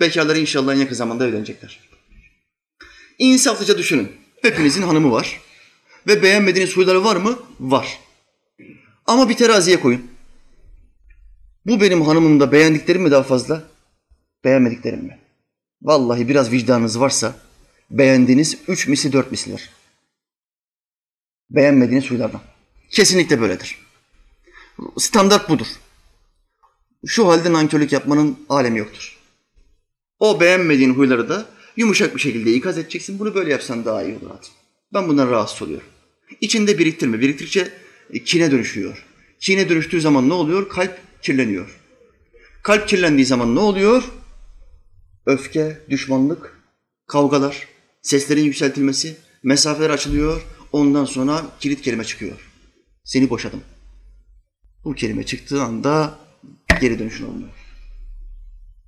[0.00, 1.80] Bekarları inşallah en yakın zamanda evlenecekler.
[3.18, 4.12] İnsaflıca düşünün.
[4.42, 5.40] Hepinizin hanımı var.
[6.06, 7.38] Ve beğenmediğiniz huyları var mı?
[7.60, 7.98] Var.
[9.06, 10.10] Ama bir teraziye koyun.
[11.66, 13.62] Bu benim hanımımda beğendiklerim mi daha fazla?
[14.44, 15.18] Beğenmediklerim mi?
[15.82, 17.36] Vallahi biraz vicdanınız varsa
[17.90, 19.70] beğendiğiniz üç misli dört mislidir.
[21.50, 22.40] Beğenmediğiniz huylardan.
[22.90, 23.78] Kesinlikle böyledir.
[24.98, 25.66] Standart budur.
[27.06, 29.18] Şu halde nankörlük yapmanın alemi yoktur.
[30.18, 33.18] O beğenmediğin huyları da yumuşak bir şekilde ikaz edeceksin.
[33.18, 34.52] Bunu böyle yapsan daha iyi olur hayatım.
[34.94, 35.86] Ben bundan rahatsız oluyorum.
[36.40, 37.20] İçinde biriktirme.
[37.20, 37.72] Biriktirdikçe
[38.24, 39.04] kine dönüşüyor.
[39.40, 40.68] Kine dönüştüğü zaman ne oluyor?
[40.68, 41.80] Kalp kirleniyor.
[42.62, 44.04] Kalp kirlendiği zaman ne oluyor?
[45.26, 46.58] Öfke, düşmanlık,
[47.06, 47.68] kavgalar,
[48.02, 50.42] seslerin yükseltilmesi, mesafeler açılıyor.
[50.72, 52.50] Ondan sonra kilit kelime çıkıyor.
[53.04, 53.60] Seni boşadım.
[54.84, 56.18] Bu kelime çıktığı anda
[56.82, 57.50] geri dönüşün olmuyor.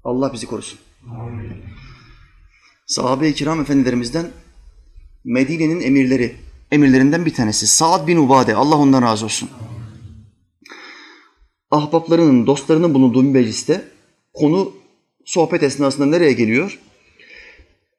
[0.04, 0.78] Allah bizi korusun.
[2.86, 4.26] Sahabe-i kiram efendilerimizden
[5.24, 6.36] Medine'nin emirleri,
[6.70, 9.50] emirlerinden bir tanesi Saad bin Ubade, Allah ondan razı olsun.
[11.70, 13.84] Ahbaplarının, dostlarının bulunduğu bir mecliste
[14.34, 14.72] konu
[15.24, 16.78] sohbet esnasında nereye geliyor?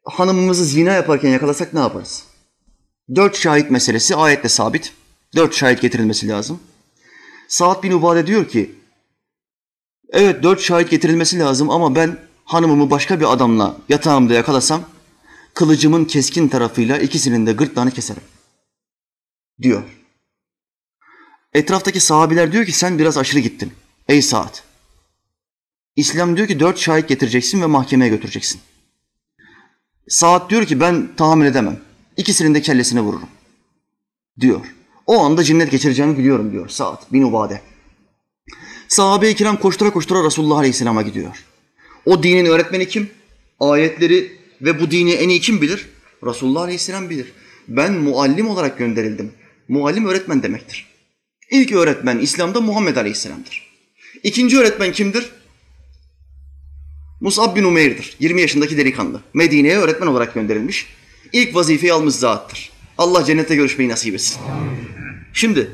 [0.04, 2.24] Hanımımızı zina yaparken yakalasak ne yaparız?
[3.16, 4.94] Dört şahit meselesi ayetle sabit.
[5.36, 6.60] Dört şahit getirilmesi lazım.
[7.48, 8.76] Saad bin Ubade diyor ki,
[10.10, 14.82] evet dört şahit getirilmesi lazım ama ben hanımımı başka bir adamla yatağımda yakalasam,
[15.54, 18.24] kılıcımın keskin tarafıyla ikisinin de gırtlağını keserim.
[19.62, 19.84] Diyor.
[21.54, 23.74] Etraftaki sahabiler diyor ki sen biraz aşırı gittin.
[24.08, 24.58] Ey Saad.
[25.96, 28.62] İslam diyor ki dört şahit getireceksin ve mahkemeye götüreceksin.
[30.08, 31.80] Saad diyor ki ben tahammül edemem.
[32.18, 33.30] İkisinin de kellesine vururum.
[34.40, 34.76] Diyor.
[35.06, 37.62] O anda cinnet geçireceğini biliyorum diyor Saad bin Ubade.
[38.88, 41.36] Sahabe-i kiram koştura koştura Resulullah Aleyhisselam'a gidiyor.
[42.06, 43.10] O dinin öğretmeni kim?
[43.60, 45.86] Ayetleri ve bu dini en iyi kim bilir?
[46.26, 47.32] Resulullah Aleyhisselam bilir.
[47.68, 49.32] Ben muallim olarak gönderildim.
[49.68, 50.88] Muallim öğretmen demektir.
[51.52, 53.70] İlk öğretmen İslam'da Muhammed Aleyhisselam'dır.
[54.24, 55.32] İkinci öğretmen kimdir?
[57.22, 58.16] Musab bin Umeyr'dir.
[58.20, 59.22] 20 yaşındaki delikanlı.
[59.34, 60.88] Medine'ye öğretmen olarak gönderilmiş.
[61.34, 62.72] İlk vazifeyi almış zattır.
[62.98, 64.38] Allah cennete görüşmeyi nasip etsin.
[65.34, 65.72] Şimdi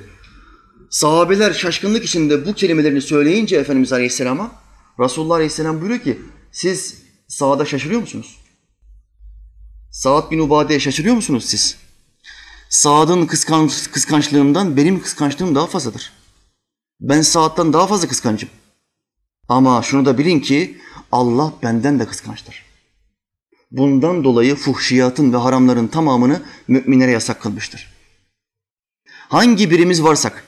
[0.91, 4.51] sahabeler şaşkınlık içinde bu kelimelerini söyleyince Efendimiz Aleyhisselam'a
[4.99, 6.19] Resulullah Aleyhisselam buyuruyor ki
[6.51, 8.37] siz Saad'a şaşırıyor musunuz?
[9.91, 11.77] Saad bin Ubade'ye şaşırıyor musunuz siz?
[12.69, 16.11] Saad'ın kıskanç, kıskançlığından benim kıskançlığım daha fazladır.
[17.01, 18.49] Ben Saad'dan daha fazla kıskancım.
[19.47, 20.77] Ama şunu da bilin ki
[21.11, 22.65] Allah benden de kıskançtır.
[23.71, 27.93] Bundan dolayı fuhşiyatın ve haramların tamamını müminlere yasak kılmıştır.
[29.07, 30.43] Hangi birimiz varsak,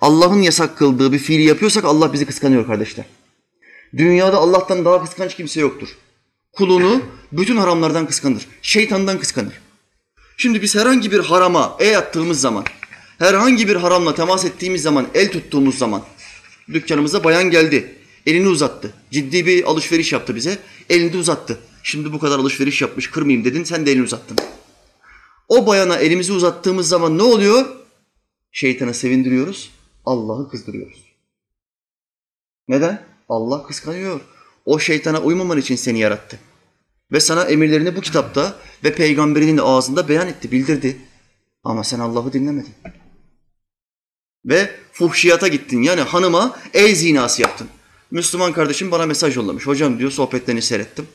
[0.00, 3.04] Allah'ın yasak kıldığı bir fiili yapıyorsak Allah bizi kıskanıyor kardeşler.
[3.96, 5.88] Dünyada Allah'tan daha kıskanç kimse yoktur.
[6.52, 8.46] Kulunu bütün haramlardan kıskanır.
[8.62, 9.60] Şeytandan kıskanır.
[10.36, 12.64] Şimdi biz herhangi bir harama el attığımız zaman,
[13.18, 16.02] herhangi bir haramla temas ettiğimiz zaman, el tuttuğumuz zaman,
[16.72, 17.94] dükkanımıza bayan geldi,
[18.26, 18.94] elini uzattı.
[19.10, 20.58] Ciddi bir alışveriş yaptı bize,
[20.90, 21.58] elini uzattı.
[21.82, 24.36] Şimdi bu kadar alışveriş yapmış, kırmayayım dedin, sen de elini uzattın.
[25.48, 27.66] O bayana elimizi uzattığımız zaman ne oluyor?
[28.52, 29.70] Şeytanı sevindiriyoruz,
[30.06, 31.04] Allah'ı kızdırıyoruz.
[32.68, 33.02] Neden?
[33.28, 34.20] Allah kıskanıyor.
[34.64, 36.38] O şeytana uymaman için seni yarattı.
[37.12, 40.96] Ve sana emirlerini bu kitapta ve peygamberinin ağzında beyan etti, bildirdi.
[41.64, 42.74] Ama sen Allah'ı dinlemedin.
[44.44, 45.82] Ve fuhşiyata gittin.
[45.82, 47.68] Yani hanıma el zinası yaptın.
[48.10, 49.66] Müslüman kardeşim bana mesaj yollamış.
[49.66, 51.06] Hocam diyor sohbetlerini seyrettim.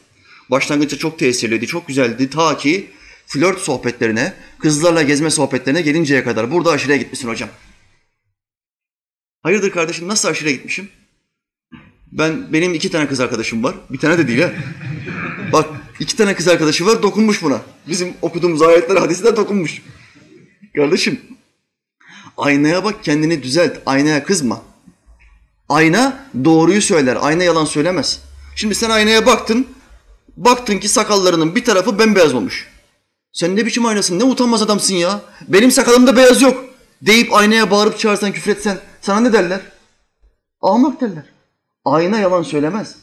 [0.52, 2.30] Başlangıçta çok tesirliydi, çok güzeldi.
[2.30, 2.92] Ta ki
[3.28, 6.52] flört sohbetlerine, kızlarla gezme sohbetlerine gelinceye kadar.
[6.52, 7.50] Burada aşırıya gitmişsin hocam.
[9.44, 10.90] Hayırdır kardeşim nasıl aşırıya gitmişim?
[12.12, 13.76] Ben benim iki tane kız arkadaşım var.
[13.90, 14.50] Bir tane de değil ha.
[15.54, 17.62] Bak iki tane kız arkadaşı var dokunmuş buna.
[17.88, 19.82] Bizim okuduğumuz ayetler hadisler dokunmuş.
[20.76, 21.22] Kardeşim
[22.38, 23.78] aynaya bak kendini düzelt.
[23.86, 24.62] Aynaya kızma.
[25.70, 27.18] Ayna doğruyu söyler.
[27.22, 28.22] Ayna yalan söylemez.
[28.56, 29.68] Şimdi sen aynaya baktın.
[30.38, 32.68] Baktın ki sakallarının bir tarafı bembeyaz olmuş.
[33.34, 34.20] Sen ne biçim aynasın?
[34.20, 35.22] Ne utanmaz adamsın ya.
[35.48, 36.66] Benim sakalımda beyaz yok.
[37.02, 39.62] Deyip aynaya bağırıp çağırsan küfretsen sana ne derler?
[40.62, 41.24] Ahmak derler.
[41.86, 42.96] Ayna yalan söylemez.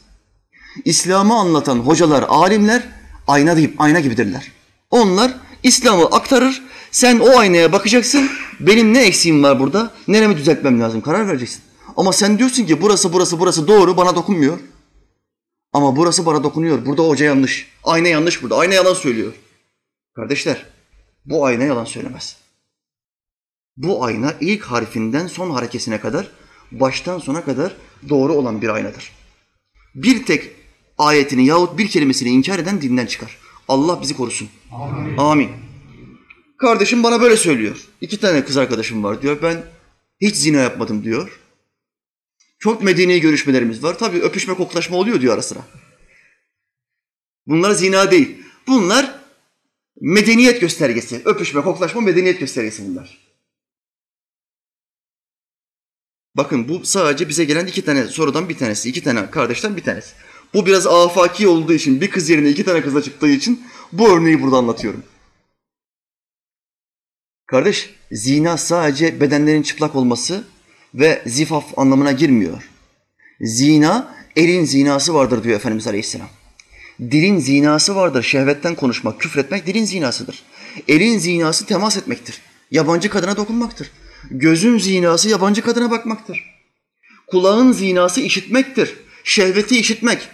[0.85, 2.83] İslam'ı anlatan hocalar, alimler
[3.27, 4.51] ayna deyip ayna gibidirler.
[4.91, 5.31] Onlar
[5.63, 6.63] İslam'ı aktarır.
[6.91, 8.29] Sen o aynaya bakacaksın.
[8.59, 9.91] Benim ne eksiğim var burada?
[10.07, 11.01] Neremi düzeltmem lazım?
[11.01, 11.61] Karar vereceksin.
[11.97, 14.59] Ama sen diyorsun ki burası burası burası doğru bana dokunmuyor.
[15.73, 16.85] Ama burası bana dokunuyor.
[16.85, 17.67] Burada hoca yanlış.
[17.83, 18.57] Ayna yanlış burada.
[18.57, 19.33] Ayna yalan söylüyor.
[20.15, 20.65] Kardeşler
[21.25, 22.37] bu ayna yalan söylemez.
[23.79, 26.31] Bu ayna ilk harfinden son harekesine kadar
[26.71, 27.75] baştan sona kadar
[28.09, 29.11] doğru olan bir aynadır.
[29.95, 30.51] Bir tek
[30.97, 33.37] ayetini yahut bir kelimesini inkar eden dinden çıkar.
[33.67, 34.49] Allah bizi korusun.
[34.71, 35.17] Amin.
[35.17, 35.49] Amin.
[36.57, 37.85] Kardeşim bana böyle söylüyor.
[38.01, 39.37] İki tane kız arkadaşım var diyor.
[39.43, 39.63] Ben
[40.21, 41.39] hiç zina yapmadım diyor.
[42.59, 43.97] Çok medeni görüşmelerimiz var.
[43.97, 45.59] Tabii öpüşme koklaşma oluyor diyor ara sıra.
[47.47, 48.37] Bunlar zina değil.
[48.67, 49.19] Bunlar
[50.01, 51.21] medeniyet göstergesi.
[51.25, 53.28] Öpüşme, koklaşma medeniyet göstergesi bunlar.
[56.35, 58.89] Bakın bu sadece bize gelen iki tane sorudan bir tanesi.
[58.89, 60.13] iki tane kardeşten bir tanesi.
[60.53, 64.41] Bu biraz afaki olduğu için, bir kız yerine iki tane kızla çıktığı için bu örneği
[64.41, 65.03] burada anlatıyorum.
[67.47, 70.43] Kardeş, zina sadece bedenlerin çıplak olması
[70.93, 72.69] ve zifaf anlamına girmiyor.
[73.41, 76.29] Zina, elin zinası vardır diyor Efendimiz Aleyhisselam.
[77.01, 78.23] Dilin zinası vardır.
[78.23, 80.43] Şehvetten konuşmak, küfretmek dilin zinasıdır.
[80.87, 82.41] Elin zinası temas etmektir.
[82.71, 83.91] Yabancı kadına dokunmaktır.
[84.31, 86.43] Gözün zinası yabancı kadına bakmaktır.
[87.27, 88.95] Kulağın zinası işitmektir.
[89.23, 90.29] Şehveti işitmek.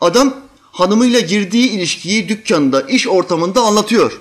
[0.00, 0.36] Adam
[0.72, 4.20] hanımıyla girdiği ilişkiyi dükkanda, iş ortamında anlatıyor.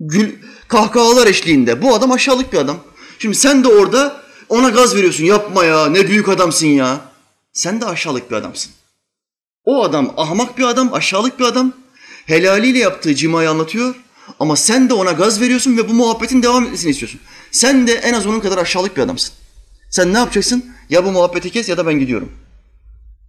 [0.00, 0.32] Gül,
[0.68, 1.82] kahkahalar eşliğinde.
[1.82, 2.76] Bu adam aşağılık bir adam.
[3.18, 5.24] Şimdi sen de orada ona gaz veriyorsun.
[5.24, 7.00] Yapma ya ne büyük adamsın ya.
[7.52, 8.72] Sen de aşağılık bir adamsın.
[9.64, 11.72] O adam ahmak bir adam, aşağılık bir adam.
[12.26, 13.94] Helaliyle yaptığı cimayı anlatıyor.
[14.40, 17.20] Ama sen de ona gaz veriyorsun ve bu muhabbetin devam etmesini istiyorsun.
[17.52, 19.34] Sen de en az onun kadar aşağılık bir adamsın.
[19.90, 20.64] Sen ne yapacaksın?
[20.90, 22.32] Ya bu muhabbeti kes ya da ben gidiyorum.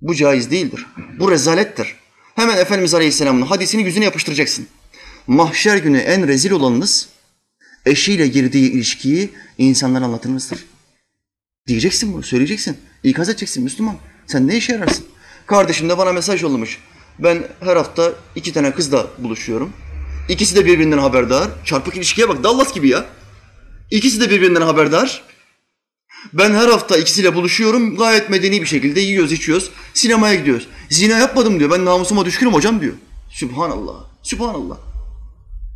[0.02, 0.86] Bu caiz değildir.
[1.20, 1.96] Bu rezalettir.
[2.36, 4.68] Hemen Efendimiz Aleyhisselam'ın hadisini yüzüne yapıştıracaksın.
[5.28, 7.08] Mahşer günü en rezil olanınız
[7.86, 10.66] eşiyle girdiği ilişkiyi insanlara anlatınızdır.
[11.68, 12.78] Diyeceksin bunu, söyleyeceksin.
[13.04, 13.96] İkaz edeceksin Müslüman.
[14.28, 15.06] Sen ne işe yararsın?
[15.48, 16.80] Kardeşim de bana mesaj yollamış.
[17.20, 19.74] Ben her hafta iki tane kızla buluşuyorum.
[20.30, 21.50] İkisi de birbirinden haberdar.
[21.66, 23.06] Çarpık ilişkiye bak Dallas gibi ya.
[23.92, 25.24] İkisi de birbirinden haberdar.
[26.34, 27.98] Ben her hafta ikisiyle buluşuyorum.
[27.98, 29.72] Gayet medeni bir şekilde yiyoruz, içiyoruz.
[29.94, 30.68] Sinemaya gidiyoruz.
[30.90, 31.72] Zina yapmadım diyor.
[31.72, 32.94] Ben namusuma düşkünüm hocam diyor.
[33.30, 33.94] Sübhanallah.
[34.24, 34.78] Sübhanallah.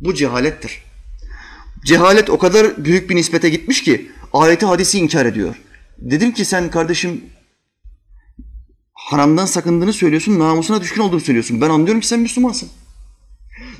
[0.00, 0.82] Bu cehalettir.
[1.84, 5.54] Cehalet o kadar büyük bir nispete gitmiş ki ayeti hadisi inkar ediyor.
[5.98, 7.24] Dedim ki sen kardeşim
[8.92, 11.60] haramdan sakındığını söylüyorsun, namusuna düşkün olduğunu söylüyorsun.
[11.60, 12.68] Ben anlıyorum ki sen Müslümansın.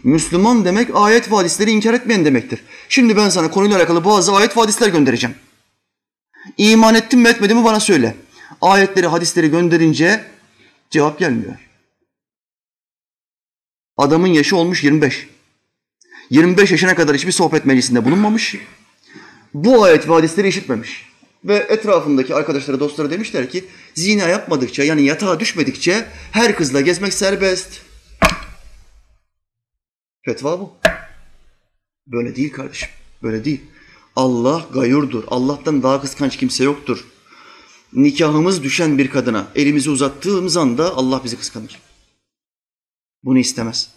[0.07, 2.63] Müslüman demek ayet ve hadisleri inkar etmeyen demektir.
[2.89, 5.37] Şimdi ben sana konuyla alakalı bazı ayet ve hadisler göndereceğim.
[6.59, 8.17] İman ettin mi etmedin mi bana söyle.
[8.61, 10.25] Ayetleri, hadisleri gönderince
[10.91, 11.55] cevap gelmiyor.
[13.97, 15.29] Adamın yaşı olmuş 25.
[16.31, 18.57] 25 yaşına kadar hiçbir sohbet meclisinde bulunmamış.
[19.55, 21.07] Bu ayet ve hadisleri işitmemiş.
[21.45, 23.65] Ve etrafındaki arkadaşları, dostları demişler ki
[23.95, 27.86] zina yapmadıkça yani yatağa düşmedikçe her kızla gezmek serbest.
[30.27, 30.73] Fetva bu.
[32.07, 32.89] Böyle değil kardeşim.
[33.23, 33.61] Böyle değil.
[34.17, 35.25] Allah gayurdur.
[35.29, 37.05] Allah'tan daha kıskanç kimse yoktur.
[37.93, 41.81] Nikahımız düşen bir kadına elimizi uzattığımız anda Allah bizi kıskanır.
[43.23, 43.97] Bunu istemez.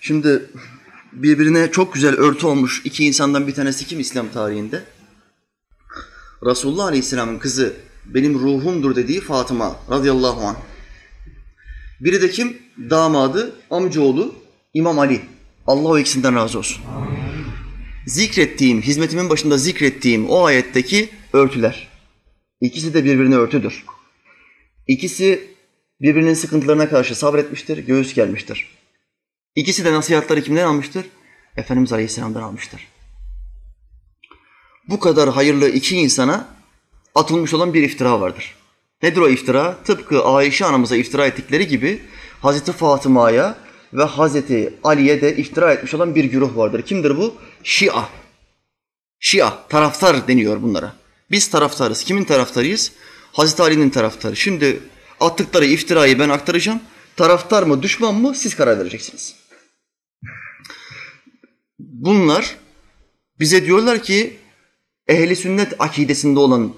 [0.00, 0.50] Şimdi
[1.12, 4.84] birbirine çok güzel örtü olmuş iki insandan bir tanesi kim İslam tarihinde?
[6.46, 10.56] Resulullah Aleyhisselam'ın kızı benim ruhumdur dediği Fatıma radıyallahu anh.
[12.00, 12.58] Biri de kim?
[12.90, 14.34] Damadı, amcaoğlu
[14.74, 15.20] İmam Ali.
[15.66, 16.82] Allah o ikisinden razı olsun.
[18.06, 21.88] Zikrettiğim, hizmetimin başında zikrettiğim o ayetteki örtüler.
[22.60, 23.84] İkisi de birbirine örtüdür.
[24.86, 25.53] İkisi
[26.00, 28.68] birbirinin sıkıntılarına karşı sabretmiştir, göğüs gelmiştir.
[29.54, 31.06] İkisi de nasihatları kimden almıştır?
[31.56, 32.88] Efendimiz Aleyhisselam'dan almıştır.
[34.88, 36.48] Bu kadar hayırlı iki insana
[37.14, 38.54] atılmış olan bir iftira vardır.
[39.02, 39.76] Nedir o iftira?
[39.84, 42.02] Tıpkı Ayşe anamıza iftira ettikleri gibi
[42.40, 43.58] Hazreti Fatıma'ya
[43.92, 46.82] ve Hazreti Ali'ye de iftira etmiş olan bir güruh vardır.
[46.82, 47.34] Kimdir bu?
[47.62, 48.04] Şia.
[49.20, 50.92] Şia, taraftar deniyor bunlara.
[51.30, 52.04] Biz taraftarız.
[52.04, 52.92] Kimin taraftarıyız?
[53.32, 54.36] Hazreti Ali'nin taraftarı.
[54.36, 54.80] Şimdi
[55.26, 56.80] attıkları iftirayı ben aktaracağım.
[57.16, 59.34] Taraftar mı, düşman mı siz karar vereceksiniz.
[61.78, 62.56] Bunlar
[63.40, 64.38] Bize diyorlar ki
[65.08, 66.74] ehli sünnet akidesinde olan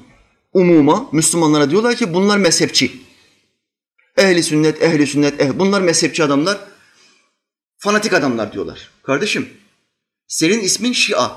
[0.52, 3.02] umuma Müslümanlara diyorlar ki bunlar mezhepçi.
[4.16, 6.58] Ehli sünnet, ehli sünnet, eh, bunlar mezhepçi adamlar,
[7.78, 8.90] fanatik adamlar diyorlar.
[9.02, 9.48] Kardeşim,
[10.26, 11.30] senin ismin Şia.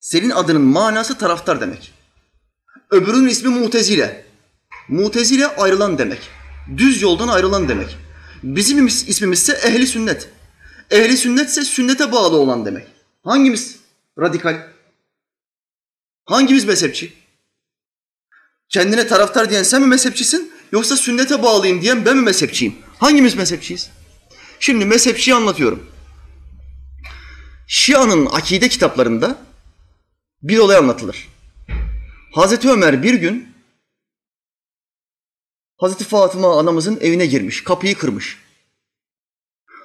[0.00, 1.92] Senin adının manası taraftar demek.
[2.90, 4.26] Öbürünün ismi Mutezile.
[4.90, 6.30] Mutezile ayrılan demek.
[6.76, 7.96] Düz yoldan ayrılan demek.
[8.42, 10.28] Bizim ismimiz ise ehli sünnet.
[10.90, 12.86] Ehli sünnet ise sünnete bağlı olan demek.
[13.24, 13.76] Hangimiz
[14.18, 14.66] radikal?
[16.24, 17.12] Hangimiz mezhepçi?
[18.68, 20.52] Kendine taraftar diyen sen mi mezhepçisin?
[20.72, 22.74] Yoksa sünnete bağlıyım diyen ben mi mezhepçiyim?
[22.98, 23.90] Hangimiz mezhepçiyiz?
[24.60, 25.86] Şimdi mezhepçiyi anlatıyorum.
[27.66, 29.38] Şia'nın akide kitaplarında
[30.42, 31.28] bir olay anlatılır.
[32.32, 33.49] Hazreti Ömer bir gün
[35.80, 38.38] Hazreti Fatıma anamızın evine girmiş, kapıyı kırmış.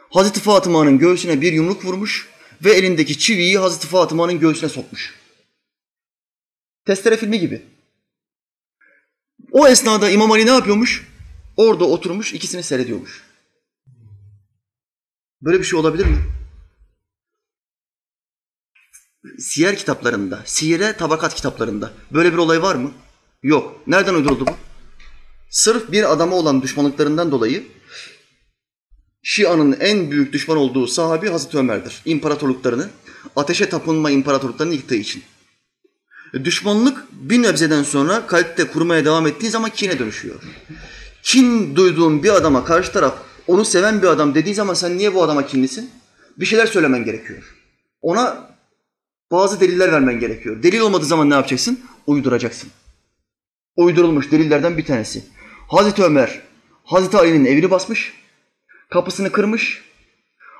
[0.09, 2.29] Hazreti Fatıma'nın göğsüne bir yumruk vurmuş
[2.63, 5.15] ve elindeki çiviyi Hazreti Fatıma'nın göğsüne sokmuş.
[6.85, 7.65] Testere filmi gibi.
[9.51, 11.07] O esnada İmam Ali ne yapıyormuş?
[11.57, 13.23] Orada oturmuş ikisini seyrediyormuş.
[15.41, 16.17] Böyle bir şey olabilir mi?
[19.39, 22.91] Siyer kitaplarında, siyere tabakat kitaplarında böyle bir olay var mı?
[23.43, 23.87] Yok.
[23.87, 24.64] Nereden uyduruldu bu?
[25.49, 27.63] Sırf bir adama olan düşmanlıklarından dolayı
[29.23, 32.01] Şia'nın en büyük düşman olduğu sahabi Hazreti Ömer'dir.
[32.05, 32.89] İmparatorluklarını,
[33.35, 35.23] ateşe tapınma imparatorluklarını yıktığı için.
[36.33, 40.35] Düşmanlık bir nebzeden sonra kalpte kurmaya devam ettiği zaman kine dönüşüyor.
[41.23, 43.17] Kin duyduğun bir adama karşı taraf
[43.47, 45.91] onu seven bir adam dediği zaman sen niye bu adama kinlisin?
[46.37, 47.55] Bir şeyler söylemen gerekiyor.
[48.01, 48.49] Ona
[49.31, 50.63] bazı deliller vermen gerekiyor.
[50.63, 51.79] Delil olmadığı zaman ne yapacaksın?
[52.07, 52.69] Uyduracaksın.
[53.75, 55.23] Uydurulmuş delillerden bir tanesi.
[55.67, 56.41] Hazreti Ömer,
[56.83, 58.13] Hazreti Ali'nin evini basmış,
[58.89, 59.83] kapısını kırmış,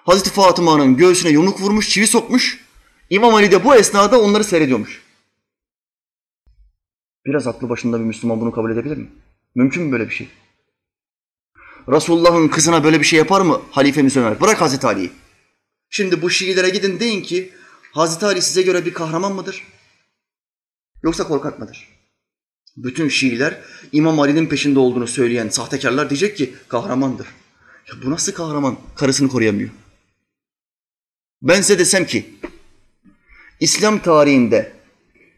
[0.06, 2.66] Hazreti Fatıma'nın göğsüne yumruk vurmuş, çivi sokmuş.
[3.10, 5.02] İmam Ali de bu esnada onları seyrediyormuş.
[7.26, 9.08] Biraz aklı başında bir Müslüman bunu kabul edebilir mi?
[9.56, 10.30] Mümkün mü böyle bir şey?
[11.90, 14.42] Resulullah'ın kızına böyle bir şey yapar mı halifemiz Ömer?
[14.42, 15.12] Bırak Hazreti Ali'yi.
[15.90, 17.54] Şimdi bu Şiilere gidin deyin ki
[17.92, 19.64] Hazreti Ali size göre bir kahraman mıdır?
[21.04, 21.95] Yoksa korkak mıdır?
[22.78, 23.62] Bütün Şiiler
[23.92, 27.28] İmam Ali'nin peşinde olduğunu söyleyen sahtekarlar diyecek ki kahramandır.
[27.88, 28.78] Ya bu nasıl kahraman?
[28.96, 29.70] Karısını koruyamıyor.
[31.42, 32.26] Ben size desem ki
[33.60, 34.72] İslam tarihinde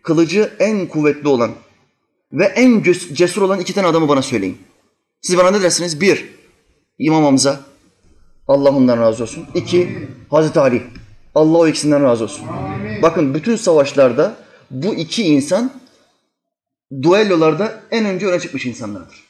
[0.04, 1.52] kılıcı en kuvvetli olan
[2.32, 2.84] ve en
[3.14, 4.58] cesur olan iki tane adamı bana söyleyin.
[5.22, 6.02] Siz bana ne dersiniz?
[6.02, 6.26] Bir,
[7.00, 7.66] İmam Hamza.
[8.48, 9.46] Allah ondan razı olsun.
[9.56, 10.84] İki, Hazreti Ali.
[11.36, 12.46] Allah o ikisinden razı olsun.
[13.02, 14.36] Bakın bütün savaşlarda
[14.72, 15.72] bu iki insan
[17.02, 19.24] duellolarda en önce öne çıkmış insanlardır.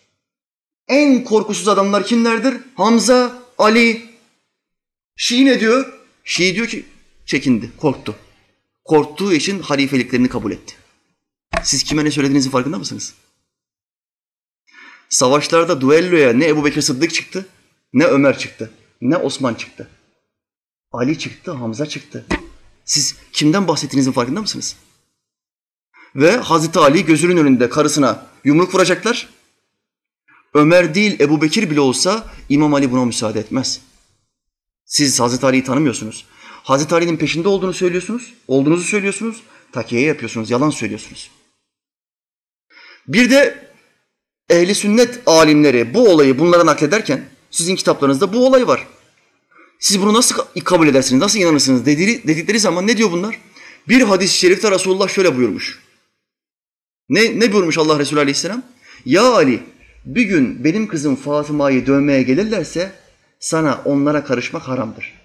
[0.87, 2.57] En korkusuz adamlar kimlerdir?
[2.75, 4.09] Hamza, Ali.
[5.15, 5.93] Şii ne diyor?
[6.23, 6.85] Şii diyor ki
[7.25, 8.15] çekindi, korktu.
[8.85, 10.75] Korktuğu için halifeliklerini kabul etti.
[11.63, 13.13] Siz kime ne söylediğinizin farkında mısınız?
[15.09, 17.45] Savaşlarda duelloya ne Ebu Bekir Sıddık çıktı,
[17.93, 19.89] ne Ömer çıktı, ne Osman çıktı.
[20.91, 22.25] Ali çıktı, Hamza çıktı.
[22.85, 24.75] Siz kimden bahsettiğinizin farkında mısınız?
[26.15, 29.29] Ve Hazreti Ali gözünün önünde karısına yumruk vuracaklar.
[30.53, 33.81] Ömer değil Ebu Bekir bile olsa İmam Ali buna müsaade etmez.
[34.85, 36.25] Siz Hazreti Ali'yi tanımıyorsunuz.
[36.63, 39.41] Hazreti Ali'nin peşinde olduğunu söylüyorsunuz, olduğunuzu söylüyorsunuz,
[39.71, 41.31] takiye yapıyorsunuz, yalan söylüyorsunuz.
[43.07, 43.67] Bir de
[44.49, 48.87] ehli sünnet alimleri bu olayı bunlara naklederken sizin kitaplarınızda bu olay var.
[49.79, 53.39] Siz bunu nasıl kabul edersiniz, nasıl inanırsınız dedikleri, zaman ne diyor bunlar?
[53.87, 55.79] Bir hadis-i şerifte Resulullah şöyle buyurmuş.
[57.09, 58.63] Ne, ne buyurmuş Allah Resulü Aleyhisselam?
[59.05, 59.63] Ya Ali
[60.05, 62.91] bir gün benim kızım Fatıma'yı dövmeye gelirlerse
[63.39, 65.21] sana onlara karışmak haramdır.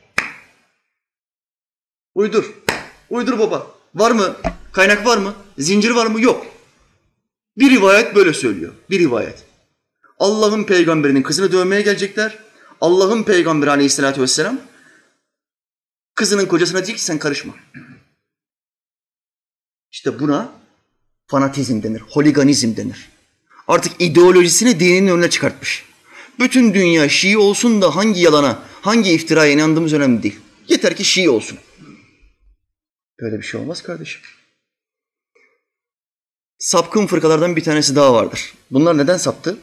[2.14, 2.52] Uydur.
[3.10, 3.66] Uydur baba.
[3.94, 4.36] Var mı?
[4.72, 5.34] Kaynak var mı?
[5.58, 6.20] Zincir var mı?
[6.20, 6.46] Yok.
[7.56, 8.72] Bir rivayet böyle söylüyor.
[8.90, 9.44] Bir rivayet.
[10.18, 12.38] Allah'ın peygamberinin kızını dövmeye gelecekler.
[12.80, 14.60] Allah'ın peygamberi aleyhissalatü vesselam
[16.14, 17.54] kızının kocasına diyor ki sen karışma.
[19.90, 20.52] İşte buna
[21.32, 23.10] fanatizm denir, holiganizm denir.
[23.68, 25.84] Artık ideolojisini dinin önüne çıkartmış.
[26.38, 30.38] Bütün dünya Şii olsun da hangi yalana, hangi iftiraya inandığımız önemli değil.
[30.68, 31.58] Yeter ki Şii olsun.
[33.20, 34.20] Böyle bir şey olmaz kardeşim.
[36.58, 38.54] Sapkın fırkalardan bir tanesi daha vardır.
[38.70, 39.56] Bunlar neden saptı?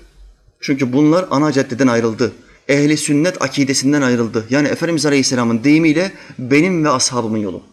[0.62, 2.34] Çünkü bunlar ana caddeden ayrıldı.
[2.68, 4.46] Ehli sünnet akidesinden ayrıldı.
[4.50, 7.64] Yani Efendimiz Aleyhisselam'ın deyimiyle benim ve ashabımın yolu.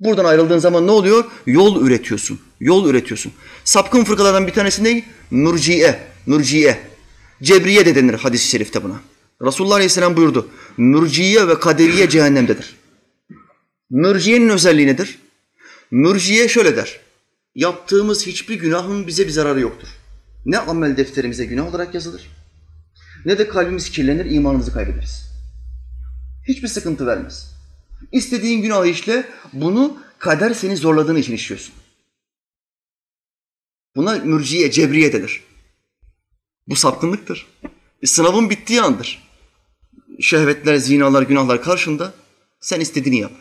[0.00, 1.24] Buradan ayrıldığın zaman ne oluyor?
[1.46, 2.40] Yol üretiyorsun.
[2.60, 3.32] Yol üretiyorsun.
[3.64, 5.04] Sapkın fırkalardan bir tanesi ne?
[5.30, 6.00] Nurciye.
[6.26, 6.78] Nurciye.
[7.42, 9.00] Cebriye de denir hadis-i şerifte buna.
[9.42, 10.48] Resulullah Aleyhisselam buyurdu.
[10.78, 12.76] Nurciye ve kaderiye cehennemdedir.
[13.90, 15.18] Mürciyenin özelliği nedir?
[15.90, 17.00] Mürciye şöyle der.
[17.54, 19.88] Yaptığımız hiçbir günahın bize bir zararı yoktur.
[20.46, 22.30] Ne amel defterimize günah olarak yazılır,
[23.24, 25.24] ne de kalbimiz kirlenir, imanımızı kaybederiz.
[26.48, 27.53] Hiçbir sıkıntı vermez.
[28.12, 31.74] İstediğin günahı işle, bunu kader seni zorladığın için işliyorsun.
[33.96, 35.42] Buna mürciye, cebriye denir.
[36.66, 37.46] Bu sapkınlıktır.
[38.04, 39.28] Sınavın bittiği andır.
[40.20, 42.14] Şehvetler, zinalar, günahlar karşında
[42.60, 43.32] sen istediğini yap.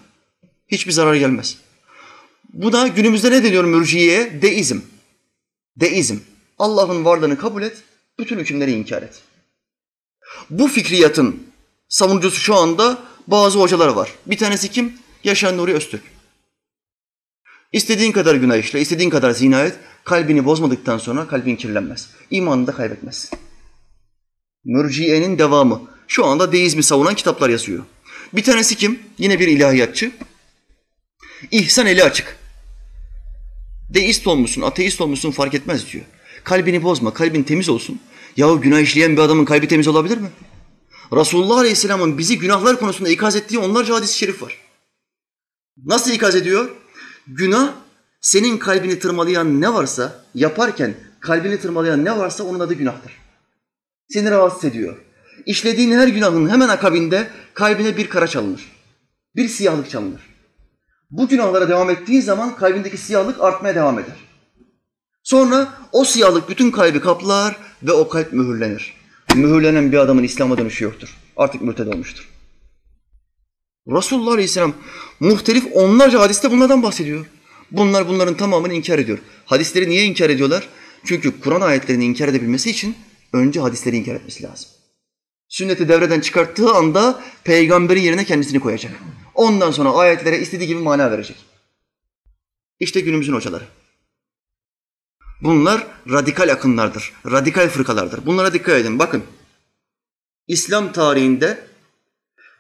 [0.67, 1.57] Hiçbir zarar gelmez.
[2.53, 4.41] Bu da günümüzde ne deniyor mürciyeye?
[4.41, 4.79] Deizm.
[5.77, 6.17] Deizm.
[6.59, 7.83] Allah'ın varlığını kabul et,
[8.19, 9.21] bütün hükümleri inkar et.
[10.49, 11.43] Bu fikriyatın
[11.89, 14.13] savunucusu şu anda bazı hocalar var.
[14.25, 14.93] Bir tanesi kim?
[15.23, 16.03] Yaşar Nuri Öztürk.
[17.71, 22.09] İstediğin kadar günah işle, istediğin kadar zina et, kalbini bozmadıktan sonra kalbin kirlenmez.
[22.31, 23.31] İmanını da kaybetmez.
[24.65, 25.81] Mürciye'nin devamı.
[26.07, 27.83] Şu anda deizmi savunan kitaplar yazıyor.
[28.33, 28.99] Bir tanesi kim?
[29.17, 30.11] Yine bir ilahiyatçı.
[31.51, 32.37] İhsan eli açık.
[33.89, 36.05] Deist olmuşsun, ateist olmuşsun fark etmez diyor.
[36.43, 38.01] Kalbini bozma, kalbin temiz olsun.
[38.37, 40.29] Yahu günah işleyen bir adamın kalbi temiz olabilir mi?
[41.15, 44.57] Resulullah Aleyhisselam'ın bizi günahlar konusunda ikaz ettiği onlarca hadis-i şerif var.
[45.85, 46.69] Nasıl ikaz ediyor?
[47.27, 47.73] Günah
[48.21, 53.11] senin kalbini tırmalayan ne varsa, yaparken kalbini tırmalayan ne varsa onun adı günahtır.
[54.09, 54.97] Seni rahatsız ediyor.
[55.45, 58.71] İşlediğin her günahın hemen akabinde kalbine bir kara çalınır.
[59.35, 60.21] Bir siyahlık çalınır.
[61.11, 64.17] Bu günahlara devam ettiği zaman kalbindeki siyahlık artmaya devam eder.
[65.23, 69.02] Sonra o siyahlık bütün kalbi kaplar ve o kalp mühürlenir.
[69.35, 71.17] Mühürlenen bir adamın İslam'a dönüşü yoktur.
[71.37, 72.29] Artık mürted olmuştur.
[73.87, 74.73] Resulullah Aleyhisselam
[75.19, 77.25] muhtelif onlarca hadiste bunlardan bahsediyor.
[77.71, 79.19] Bunlar bunların tamamını inkar ediyor.
[79.45, 80.67] Hadisleri niye inkar ediyorlar?
[81.05, 82.95] Çünkü Kur'an ayetlerini inkar edebilmesi için
[83.33, 84.69] önce hadisleri inkar etmesi lazım.
[85.47, 88.91] Sünneti devreden çıkarttığı anda peygamberin yerine kendisini koyacak.
[89.35, 91.37] Ondan sonra ayetlere istediği gibi mana verecek.
[92.79, 93.63] İşte günümüzün hocaları.
[95.43, 98.25] Bunlar radikal akımlardır, radikal fırkalardır.
[98.25, 98.99] Bunlara dikkat edin.
[98.99, 99.23] Bakın,
[100.47, 101.67] İslam tarihinde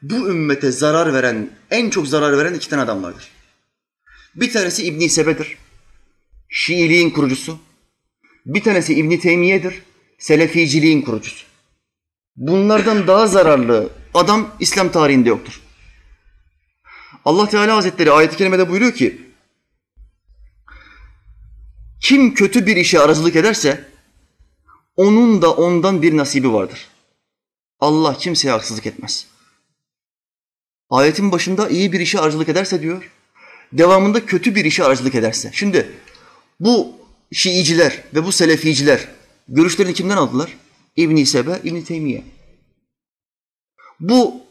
[0.01, 3.29] bu ümmete zarar veren, en çok zarar veren iki tane adam vardır.
[4.35, 5.57] Bir tanesi İbn Sebe'dir.
[6.49, 7.59] Şiiliğin kurucusu.
[8.45, 9.83] Bir tanesi İbn Teymiye'dir.
[10.19, 11.45] Seleficiliğin kurucusu.
[12.35, 15.61] Bunlardan daha zararlı adam İslam tarihinde yoktur.
[17.25, 19.21] Allah Teala Hazretleri ayet-i kerimede buyuruyor ki
[22.03, 23.83] kim kötü bir işe aracılık ederse
[24.95, 26.87] onun da ondan bir nasibi vardır.
[27.79, 29.27] Allah kimseye haksızlık etmez.
[30.89, 33.11] Ayetin başında iyi bir işe aracılık ederse diyor,
[33.73, 35.51] devamında kötü bir işe aracılık ederse.
[35.53, 35.91] Şimdi
[36.59, 36.93] bu
[37.31, 39.07] Şiiciler ve bu Seleficiler
[39.47, 40.57] görüşlerini kimden aldılar?
[40.95, 42.23] İbn Sebe, İbn Teymiye.
[43.99, 44.41] Bu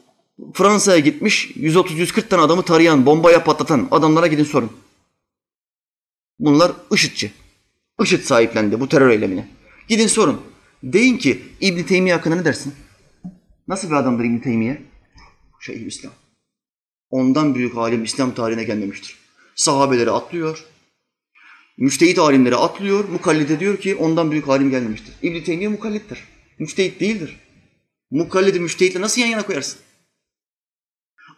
[0.55, 4.72] Fransa'ya gitmiş 130-140 tane adamı tarayan, bombaya patlatan adamlara gidin sorun.
[6.38, 7.41] Bunlar IŞİD'ci.
[8.01, 9.49] IŞİD sahiplendi bu terör eylemine.
[9.88, 10.40] Gidin sorun.
[10.82, 12.74] Deyin ki İbn Teymiye hakkında ne dersin?
[13.68, 14.82] Nasıl bir adamdır İbn Teymiye?
[15.61, 16.12] Şeyh İslam.
[17.11, 19.16] Ondan büyük alim İslam tarihine gelmemiştir.
[19.55, 20.64] Sahabeleri atlıyor.
[21.78, 23.09] Müştehit alimleri atlıyor.
[23.09, 25.14] Mukallide diyor ki ondan büyük alim gelmemiştir.
[25.22, 26.24] İbn Teymiye mukallittir.
[26.59, 27.40] Müştehit değildir.
[28.11, 29.78] Mukallidi müştehitle nasıl yan yana koyarsın?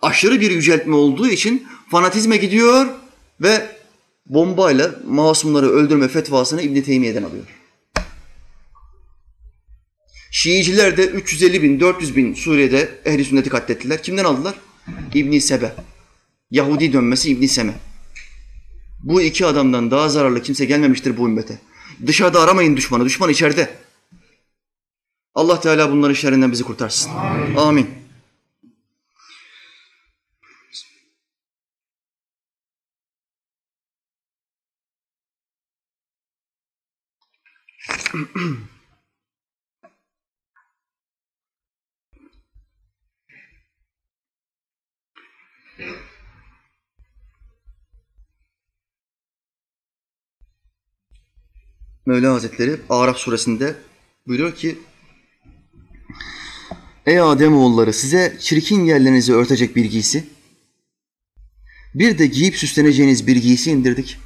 [0.02, 2.86] Aşırı bir yüceltme olduğu için fanatizme gidiyor
[3.40, 3.76] ve
[4.26, 7.44] bombayla masumları öldürme fetvasını İbn Teymiye'den alıyor.
[10.30, 14.02] Şiiciler de 350 bin, 400 bin Suriye'de ehli sünneti katlettiler.
[14.02, 14.54] Kimden aldılar?
[15.14, 15.74] İbn Sebe.
[16.50, 17.74] Yahudi dönmesi İbn Seme.
[19.02, 21.58] Bu iki adamdan daha zararlı kimse gelmemiştir bu ümmete.
[22.06, 23.70] Dışarıda aramayın düşmanı, düşman içeride.
[25.34, 27.10] Allah Teala bunların şerrinden bizi kurtarsın.
[27.10, 27.56] Amin.
[27.56, 28.03] Amin.
[52.06, 53.76] Mevla Hazretleri Araf suresinde
[54.26, 54.78] buyuruyor ki
[57.06, 60.26] Ey Adem oğulları size çirkin yerlerinizi örtecek bir giysi,
[61.94, 64.18] bir de giyip süsleneceğiniz bir giysi indirdik.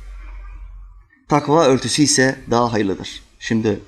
[1.28, 3.28] Takva örtüsü ise daha hayırlıdır.
[3.39, 3.80] Şimdi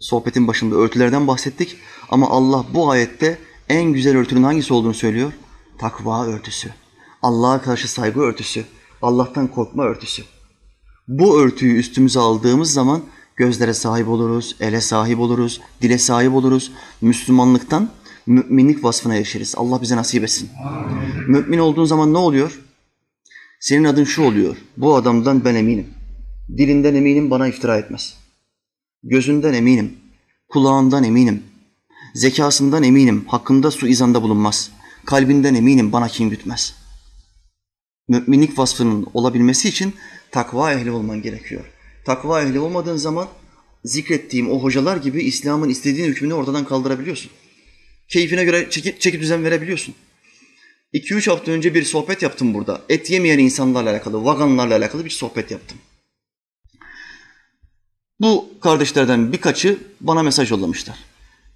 [0.00, 1.76] sohbetin başında örtülerden bahsettik
[2.10, 5.32] ama Allah bu ayette en güzel örtünün hangisi olduğunu söylüyor?
[5.78, 6.70] Takva örtüsü.
[7.22, 8.64] Allah'a karşı saygı örtüsü.
[9.02, 10.22] Allah'tan korkma örtüsü.
[11.08, 13.02] Bu örtüyü üstümüze aldığımız zaman
[13.36, 16.72] gözlere sahip oluruz, ele sahip oluruz, dile sahip oluruz.
[17.00, 17.90] Müslümanlıktan
[18.26, 19.54] müminlik vasfına erişiriz.
[19.56, 20.50] Allah bize nasip etsin.
[21.28, 22.60] Mümin olduğun zaman ne oluyor?
[23.60, 24.56] Senin adın şu oluyor.
[24.76, 25.86] Bu adamdan ben eminim.
[26.56, 28.16] Dilinden eminim bana iftira etmez.
[29.02, 29.96] Gözünden eminim.
[30.48, 31.42] Kulağından eminim.
[32.14, 33.24] Zekasından eminim.
[33.28, 34.70] Hakkında suizanda bulunmaz.
[35.06, 36.74] Kalbinden eminim bana kin gütmez.
[38.08, 39.94] Müminlik vasfının olabilmesi için
[40.30, 41.64] takva ehli olman gerekiyor.
[42.04, 43.28] Takva ehli olmadığın zaman
[43.84, 47.30] zikrettiğim o hocalar gibi İslam'ın istediğin hükmünü ortadan kaldırabiliyorsun.
[48.08, 49.94] Keyfine göre çekip, çekip düzen verebiliyorsun.
[50.94, 52.82] 2-3 hafta önce bir sohbet yaptım burada.
[52.88, 55.78] Et yemeyen insanlarla alakalı, vaganlarla alakalı bir sohbet yaptım.
[58.20, 60.98] Bu kardeşlerden birkaçı bana mesaj yollamışlar.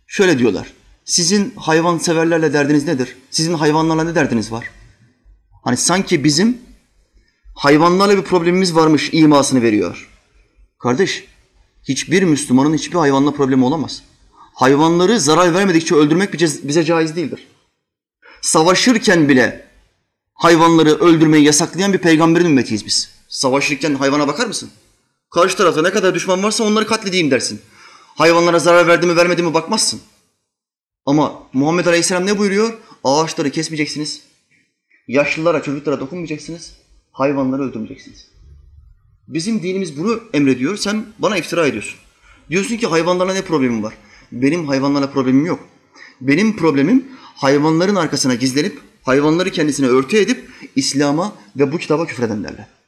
[0.06, 0.72] Şöyle diyorlar.
[1.04, 3.16] Sizin hayvan severlerle derdiniz nedir?
[3.30, 4.70] Sizin hayvanlarla ne derdiniz var?
[5.64, 6.58] Hani sanki bizim
[7.54, 10.08] hayvanlarla bir problemimiz varmış imasını veriyor.
[10.78, 11.24] Kardeş,
[11.82, 14.02] hiçbir Müslümanın hiçbir hayvanla problemi olamaz.
[14.54, 16.32] Hayvanları zarar vermedikçe öldürmek
[16.62, 17.46] bize caiz değildir.
[18.40, 19.66] Savaşırken bile
[20.34, 23.10] hayvanları öldürmeyi yasaklayan bir peygamberin ümmetiyiz biz.
[23.28, 24.70] Savaşırken hayvana bakar mısın?
[25.33, 27.61] Karşı tarafta ne kadar düşman varsa onları katledeyim dersin.
[28.16, 30.01] Hayvanlara zarar verdi mi vermedi mi bakmazsın.
[31.07, 32.72] Ama Muhammed Aleyhisselam ne buyuruyor?
[33.05, 34.22] Ağaçları kesmeyeceksiniz.
[35.09, 36.72] Yaşlılara, çocuklara dokunmayacaksınız.
[37.12, 38.28] Hayvanları öldürmeyeceksiniz.
[39.28, 40.76] Bizim dinimiz bunu emrediyor.
[40.76, 41.99] Sen bana iftira ediyorsun.
[42.51, 43.95] Diyorsun ki hayvanlarla ne problemim var?
[44.33, 45.61] Benim hayvanlarla problemim yok.
[46.20, 52.82] Benim problemim hayvanların arkasına gizlenip, hayvanları kendisine örtü edip İslam'a ve bu kitaba küfredenlerle.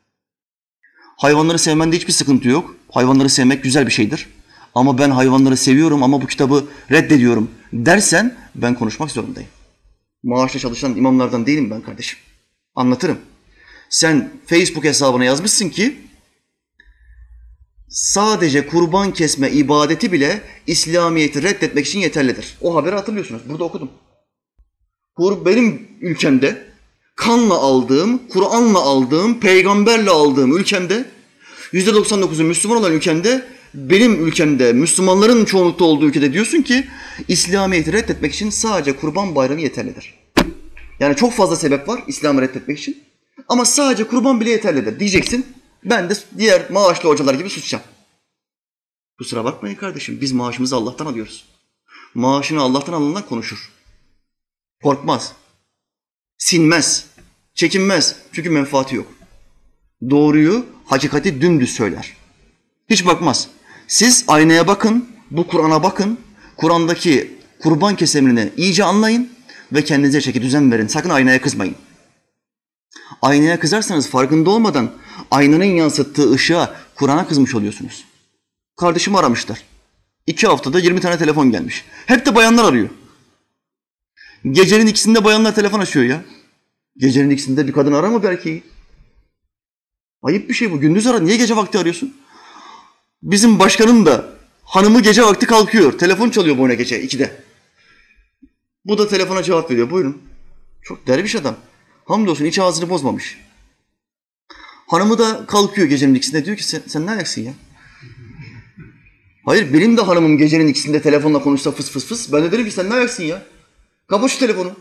[1.16, 2.76] Hayvanları sevmende hiçbir sıkıntı yok.
[2.90, 4.28] Hayvanları sevmek güzel bir şeydir.
[4.74, 9.48] Ama ben hayvanları seviyorum ama bu kitabı reddediyorum dersen ben konuşmak zorundayım.
[10.22, 12.18] Maaşla çalışan imamlardan değilim ben kardeşim.
[12.74, 13.18] Anlatırım.
[13.90, 15.96] Sen Facebook hesabına yazmışsın ki
[17.88, 22.56] sadece kurban kesme ibadeti bile İslamiyet'i reddetmek için yeterlidir.
[22.60, 23.42] O haberi hatırlıyorsunuz.
[23.48, 23.90] Burada okudum.
[25.18, 26.73] Benim ülkemde
[27.16, 31.04] kanla aldığım, Kur'an'la aldığım, peygamberle aldığım ülkemde
[31.72, 36.88] yüzde 99'u Müslüman olan ülkemde benim ülkemde Müslümanların çoğunlukta olduğu ülkede diyorsun ki
[37.28, 40.14] İslamiyet'i reddetmek için sadece kurban bayramı yeterlidir.
[41.00, 43.02] Yani çok fazla sebep var İslam'ı reddetmek için.
[43.48, 45.00] Ama sadece kurban bile yeterlidir.
[45.00, 45.46] Diyeceksin
[45.84, 47.84] ben de diğer maaşlı hocalar gibi susacağım.
[49.18, 51.44] Kusura bakmayın kardeşim biz maaşımızı Allah'tan alıyoruz.
[52.14, 53.70] Maaşını Allah'tan alanlar konuşur.
[54.82, 55.32] Korkmaz.
[56.39, 57.07] Sinmez.
[57.55, 58.16] Çekinmez.
[58.32, 59.07] Çünkü menfaati yok.
[60.11, 62.16] Doğruyu, hakikati dümdüz söyler.
[62.91, 63.49] Hiç bakmaz.
[63.89, 66.18] Siz aynaya bakın, bu Kur'an'a bakın.
[66.57, 69.30] Kur'an'daki kurban kesimini iyice anlayın
[69.72, 70.87] ve kendinize çeki düzen verin.
[70.87, 71.74] Sakın aynaya kızmayın.
[73.22, 74.91] Aynaya kızarsanız farkında olmadan
[75.30, 78.05] aynanın yansıttığı ışığa Kur'an'a kızmış oluyorsunuz.
[78.76, 79.62] Kardeşimi aramışlar.
[80.26, 81.85] İki haftada 20 tane telefon gelmiş.
[82.07, 82.89] Hep de bayanlar arıyor.
[84.51, 86.24] Gecenin ikisinde bayanlar telefon açıyor ya.
[86.97, 88.62] Gecenin ikisinde bir kadın arar mı belki?
[90.22, 90.80] Ayıp bir şey bu.
[90.80, 91.18] Gündüz ara.
[91.20, 92.16] Niye gece vakti arıyorsun?
[93.22, 94.28] Bizim başkanın da
[94.62, 95.99] hanımı gece vakti kalkıyor.
[95.99, 97.42] Telefon çalıyor bu ne gece ikide.
[98.84, 99.90] Bu da telefona cevap veriyor.
[99.90, 100.22] Buyurun.
[100.82, 101.57] Çok derviş adam.
[102.05, 103.38] Hamdolsun iç ağzını bozmamış.
[104.86, 106.45] Hanımı da kalkıyor gecenin ikisinde.
[106.45, 107.53] Diyor ki sen, sen ne ayaksın ya?
[109.45, 112.32] Hayır benim de hanımım gecenin ikisinde telefonla konuşsa fıs fıs fıs.
[112.32, 113.42] Ben de derim ki sen ne ayaksın ya?
[114.07, 114.72] Kapa şu telefonu.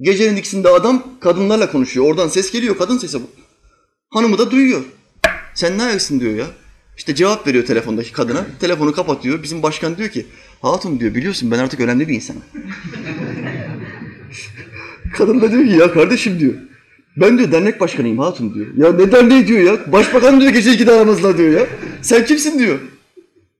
[0.00, 2.06] Gecenin ikisinde adam kadınlarla konuşuyor.
[2.06, 2.78] Oradan ses geliyor.
[2.78, 3.30] Kadın sesi bu.
[4.10, 4.84] Hanımı da duyuyor.
[5.54, 6.46] Sen ne ayaksın diyor ya.
[6.96, 8.46] İşte cevap veriyor telefondaki kadına.
[8.60, 9.42] Telefonu kapatıyor.
[9.42, 10.26] Bizim başkan diyor ki
[10.62, 12.42] hatun diyor biliyorsun ben artık önemli bir insanım.
[15.16, 16.54] Kadın da diyor ki ya kardeşim diyor.
[17.16, 18.66] Ben diyor dernek başkanıyım hatun diyor.
[18.76, 19.92] Ya ne derneği diyor ya.
[19.92, 21.66] Başbakan diyor gece ikide aramızda diyor ya.
[22.02, 22.78] Sen kimsin diyor.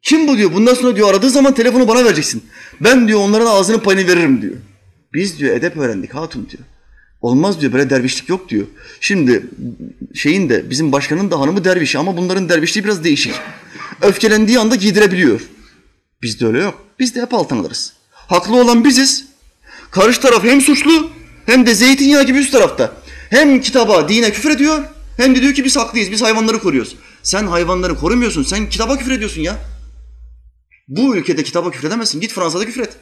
[0.03, 0.53] Kim bu diyor.
[0.55, 2.45] Bundan sonra diyor aradığı zaman telefonu bana vereceksin.
[2.81, 4.55] Ben diyor onların ağzının payını veririm diyor.
[5.15, 6.63] Biz diyor edep öğrendik hatun diyor.
[7.21, 8.67] Olmaz diyor böyle dervişlik yok diyor.
[9.01, 9.47] Şimdi
[10.15, 13.35] şeyin de bizim başkanın da hanımı derviş ama bunların dervişliği biraz değişik.
[14.03, 15.41] Öfkelendiği anda giydirebiliyor.
[16.23, 16.85] Bizde öyle yok.
[16.99, 17.93] Biz de hep altın alırız.
[18.13, 19.27] Haklı olan biziz.
[19.91, 21.11] Karşı taraf hem suçlu
[21.47, 22.97] hem de zeytinyağı gibi üst tarafta.
[23.31, 24.85] Hem kitaba, dine küfür ediyor
[25.17, 26.97] hem de diyor ki biz haklıyız, biz hayvanları koruyoruz.
[27.23, 29.57] Sen hayvanları korumuyorsun, sen kitaba küfür ediyorsun ya.
[30.89, 32.21] Bu ülkede kitaba küfür edemezsin.
[32.21, 32.97] Git Fransa'da küfür et.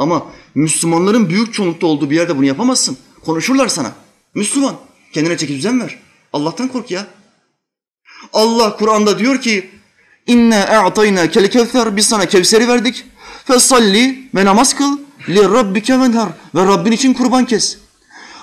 [0.00, 2.96] Ama Müslümanların büyük çoğunlukta olduğu bir yerde bunu yapamazsın.
[3.24, 3.92] Konuşurlar sana.
[4.34, 4.76] Müslüman.
[5.12, 5.98] Kendine çeki düzen ver.
[6.32, 7.06] Allah'tan kork ya.
[8.32, 9.70] Allah Kur'an'da diyor ki
[10.26, 13.04] İnne a'tayna kel kevser biz sana Kevser'i verdik.
[13.44, 14.98] Fesalli ve namaz kıl
[15.28, 17.78] li rabbike venhar ve Rabbin için kurban kes.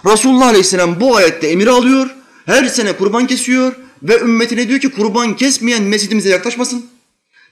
[0.05, 2.16] Resulullah Aleyhisselam bu ayette emir alıyor.
[2.45, 6.86] Her sene kurban kesiyor ve ümmetine diyor ki kurban kesmeyen mescidimize yaklaşmasın.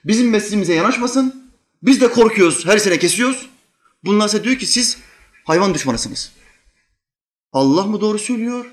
[0.06, 1.52] Bizim mescidimize yanaşmasın.
[1.84, 2.66] Biz de korkuyoruz.
[2.66, 3.50] Her sene kesiyoruz.
[4.06, 4.98] Bunlar ise diyor ki siz
[5.44, 6.32] hayvan düşmanısınız.
[7.54, 8.66] Allah mı doğru söylüyor?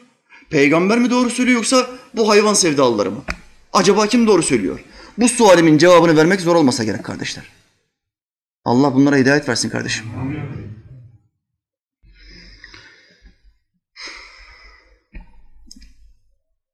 [0.50, 3.24] Peygamber mi doğru söylüyor yoksa bu hayvan sevdalıları mı?
[3.72, 4.84] Acaba kim doğru söylüyor?
[5.18, 7.44] Bu sualimin cevabını vermek zor olmasa gerek kardeşler.
[8.64, 10.06] Allah bunlara hidayet versin kardeşim.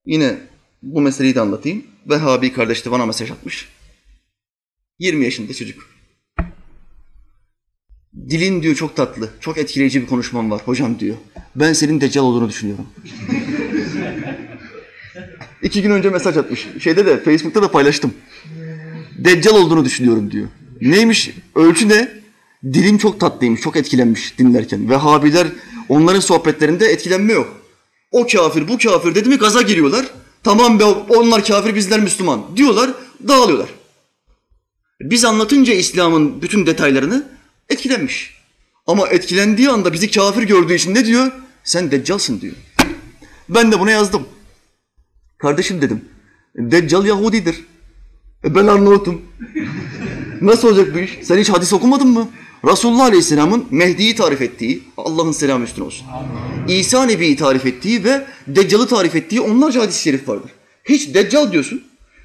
[0.06, 0.38] Yine
[0.82, 1.86] bu meseleyi de anlatayım.
[2.06, 3.68] Vehhabi kardeş de bana mesaj atmış.
[4.98, 5.97] 20 yaşında çocuk.
[8.14, 11.16] Dilin diyor çok tatlı, çok etkileyici bir konuşman var hocam diyor.
[11.56, 12.86] Ben senin deccal olduğunu düşünüyorum.
[15.62, 16.68] İki gün önce mesaj atmış.
[16.80, 18.14] Şeyde de Facebook'ta da paylaştım.
[19.18, 20.48] Deccal olduğunu düşünüyorum diyor.
[20.80, 21.30] Neymiş?
[21.54, 22.08] Ölçü ne?
[22.64, 24.90] Dilim çok tatlıymış, çok etkilenmiş dinlerken.
[24.90, 25.46] Vehhabiler
[25.88, 27.56] onların sohbetlerinde etkilenme yok.
[28.10, 30.06] O kafir, bu kafir dedi mi gaza giriyorlar.
[30.42, 32.90] Tamam be onlar kafir, bizler Müslüman diyorlar,
[33.28, 33.68] dağılıyorlar.
[35.00, 37.37] Biz anlatınca İslam'ın bütün detaylarını
[37.68, 38.38] etkilenmiş.
[38.86, 41.32] Ama etkilendiği anda bizi kafir gördüğü için ne diyor?
[41.64, 42.54] Sen deccalsın diyor.
[43.48, 44.28] Ben de buna yazdım.
[45.38, 46.04] Kardeşim dedim.
[46.56, 47.64] Deccal Yahudidir.
[48.44, 49.22] E ben Arnavut'um.
[50.40, 51.18] Nasıl olacak bu iş?
[51.22, 52.28] Sen hiç hadis okumadın mı?
[52.64, 56.06] Resulullah Aleyhisselam'ın Mehdi'yi tarif ettiği, Allah'ın selamı üstüne olsun.
[56.68, 60.50] İsa Nebi'yi tarif ettiği ve Deccal'ı tarif ettiği onlarca hadis-i şerif vardır.
[60.84, 61.82] Hiç Deccal diyorsun.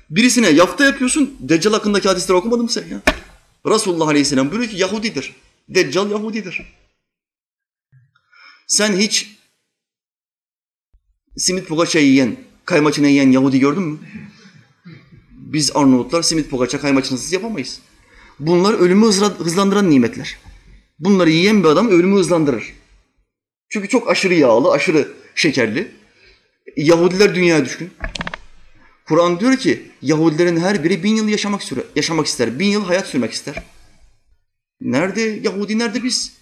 [0.09, 1.33] Birisine yafta yapıyorsun.
[1.39, 3.01] Deccal hakkındaki hadisleri okumadın mı sen ya?
[3.65, 5.35] Resulullah Aleyhisselam buyuruyor ki Yahudidir.
[5.69, 6.73] Deccal Yahudidir.
[8.67, 9.35] Sen hiç
[11.37, 12.35] simit poğaça yiyen,
[12.65, 13.99] kaymaçını yiyen Yahudi gördün mü?
[15.31, 17.79] Biz Arnavutlar simit poğaça kaymaçınısız yapamayız.
[18.39, 19.05] Bunlar ölümü
[19.37, 20.37] hızlandıran nimetler.
[20.99, 22.73] Bunları yiyen bir adam ölümü hızlandırır.
[23.69, 25.91] Çünkü çok aşırı yağlı, aşırı şekerli.
[26.77, 27.91] Yahudiler dünyaya düşkün.
[29.07, 32.59] Kur'an diyor ki Yahudilerin her biri bin yıl yaşamak, süre, yaşamak ister.
[32.59, 33.63] Bin yıl hayat sürmek ister.
[34.81, 36.33] Nerede Yahudi, nerede biz?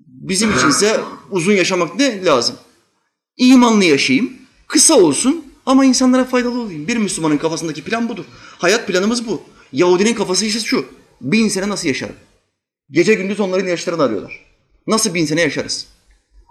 [0.00, 1.00] Bizim içinse
[1.30, 2.56] uzun yaşamak ne lazım?
[3.36, 4.32] İmanlı yaşayayım,
[4.66, 6.88] kısa olsun ama insanlara faydalı olayım.
[6.88, 8.24] Bir Müslümanın kafasındaki plan budur.
[8.58, 9.42] Hayat planımız bu.
[9.72, 10.86] Yahudinin kafası ise şu.
[11.20, 12.16] Bin sene nasıl yaşarım?
[12.90, 14.44] Gece gündüz onların yaşlarını arıyorlar.
[14.86, 15.86] Nasıl bin sene yaşarız?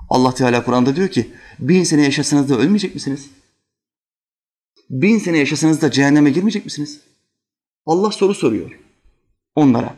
[0.10, 3.30] Allah Teala Kur'an'da diyor ki bin sene yaşasanız da ölmeyecek misiniz?
[4.92, 7.00] Bin sene yaşasanız da cehenneme girmeyecek misiniz?
[7.86, 8.80] Allah soru soruyor
[9.56, 9.96] onlara.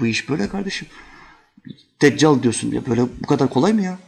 [0.00, 0.88] Bu iş böyle kardeşim.
[2.02, 3.98] Deccal diyorsun ya böyle bu kadar kolay mı ya?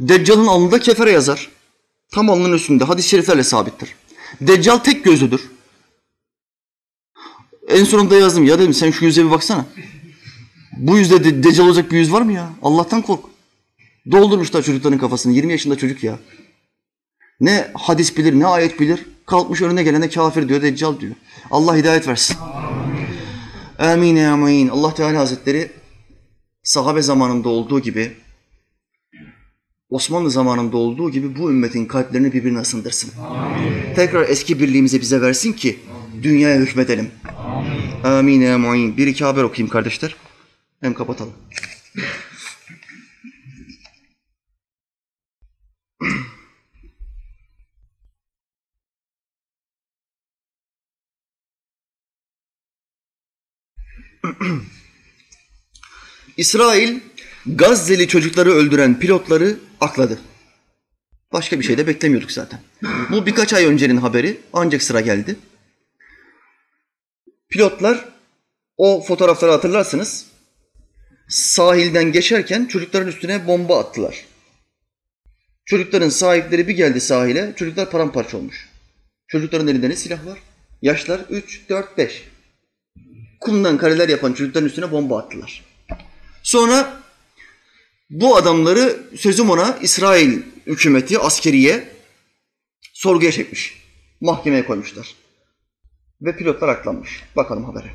[0.00, 1.50] Deccal'ın alnında kefere yazar.
[2.12, 3.94] Tam alnının üstünde hadis-i şeriflerle sabittir.
[4.40, 5.50] Deccal tek gözlüdür.
[7.68, 9.66] En sonunda yazdım ya dedim sen şu yüze bir baksana.
[10.76, 12.52] Bu yüzde de deccal olacak bir yüz var mı ya?
[12.62, 13.24] Allah'tan kork.
[14.10, 15.32] Doldurmuşlar çocukların kafasını.
[15.32, 16.18] 20 yaşında çocuk ya.
[17.40, 19.06] Ne hadis bilir ne ayet bilir.
[19.26, 21.14] Kalkmış önüne gelene kafir diyor, deccal diyor.
[21.50, 22.36] Allah hidayet versin.
[23.78, 24.68] Amin amin.
[24.68, 25.70] Allah Teala Hazretleri
[26.62, 28.12] sahabe zamanında olduğu gibi
[29.90, 33.10] Osmanlı zamanında olduğu gibi bu ümmetin kalplerini birbirine ısındırsın.
[33.20, 33.94] Amin.
[33.94, 35.78] Tekrar eski birliğimizi bize versin ki
[36.22, 37.10] dünyaya hükmedelim.
[38.04, 38.42] Amin.
[38.42, 38.50] Amin.
[38.50, 38.96] Amin.
[38.96, 40.16] Bir iki haber okuyayım kardeşler.
[40.80, 41.32] Hem kapatalım.
[56.36, 57.00] İsrail
[57.46, 60.18] Gazze'li çocukları öldüren pilotları akladı.
[61.32, 62.60] Başka bir şey de beklemiyorduk zaten.
[63.10, 65.36] Bu birkaç ay öncenin haberi ancak sıra geldi.
[67.48, 68.08] Pilotlar
[68.76, 70.26] o fotoğrafları hatırlarsınız.
[71.28, 74.24] Sahilden geçerken çocukların üstüne bomba attılar.
[75.64, 78.68] Çocukların sahipleri bir geldi sahile, çocuklar paramparça olmuş.
[79.28, 80.38] Çocukların elinde ne silah var?
[80.82, 82.24] Yaşlar 3, 4, 5.
[83.44, 85.64] Kumdan kareler yapan çocukların üstüne bomba attılar.
[86.42, 87.02] Sonra
[88.10, 91.92] bu adamları sözüm ona İsrail hükümeti, askeriye
[92.92, 93.82] sorguya çekmiş.
[94.20, 95.14] Mahkemeye koymuşlar.
[96.22, 97.22] Ve pilotlar aklanmış.
[97.36, 97.94] Bakalım habere.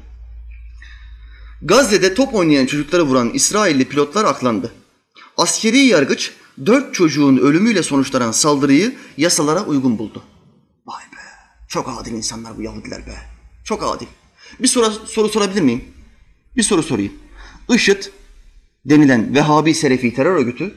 [1.62, 4.74] Gazze'de top oynayan çocukları vuran İsrailli pilotlar aklandı.
[5.38, 6.34] Askeri yargıç
[6.66, 10.24] dört çocuğun ölümüyle sonuçlanan saldırıyı yasalara uygun buldu.
[10.86, 11.22] Vay be,
[11.68, 13.16] çok adil insanlar bu Yahudiler be.
[13.64, 14.08] Çok adil.
[14.60, 15.84] Bir soru, soru sorabilir miyim?
[16.56, 17.14] Bir soru sorayım.
[17.70, 18.04] IŞİD
[18.86, 20.76] denilen Vehhabi Selefi terör örgütü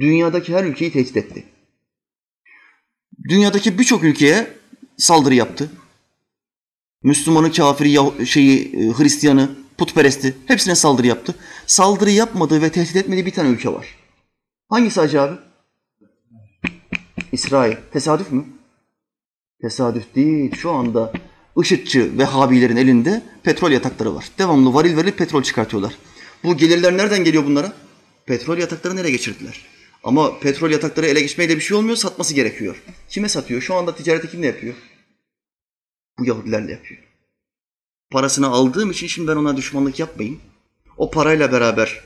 [0.00, 1.44] dünyadaki her ülkeyi tehdit etti.
[3.28, 4.56] Dünyadaki birçok ülkeye
[4.96, 5.70] saldırı yaptı.
[7.02, 11.34] Müslümanı, kafiri, şeyi, e, Hristiyanı, putperesti hepsine saldırı yaptı.
[11.66, 13.86] Saldırı yapmadığı ve tehdit etmediği bir tane ülke var.
[14.68, 15.36] Hangisi Hacı abi?
[17.32, 17.76] İsrail.
[17.92, 18.44] Tesadüf mü?
[19.62, 20.56] Tesadüf değil.
[20.56, 21.12] Şu anda
[21.62, 24.24] IŞİD'çi Vehhabilerin elinde petrol yatakları var.
[24.38, 25.94] Devamlı varil varil petrol çıkartıyorlar.
[26.44, 27.72] Bu gelirler nereden geliyor bunlara?
[28.26, 29.66] Petrol yatakları nereye geçirdiler?
[30.04, 32.82] Ama petrol yatakları ele geçmeyle bir şey olmuyor, satması gerekiyor.
[33.08, 33.62] Kime satıyor?
[33.62, 34.74] Şu anda ticareti kimle yapıyor?
[36.18, 37.00] Bu Yahudilerle yapıyor.
[38.10, 40.40] Parasını aldığım için şimdi ben ona düşmanlık yapmayayım.
[40.96, 42.04] O parayla beraber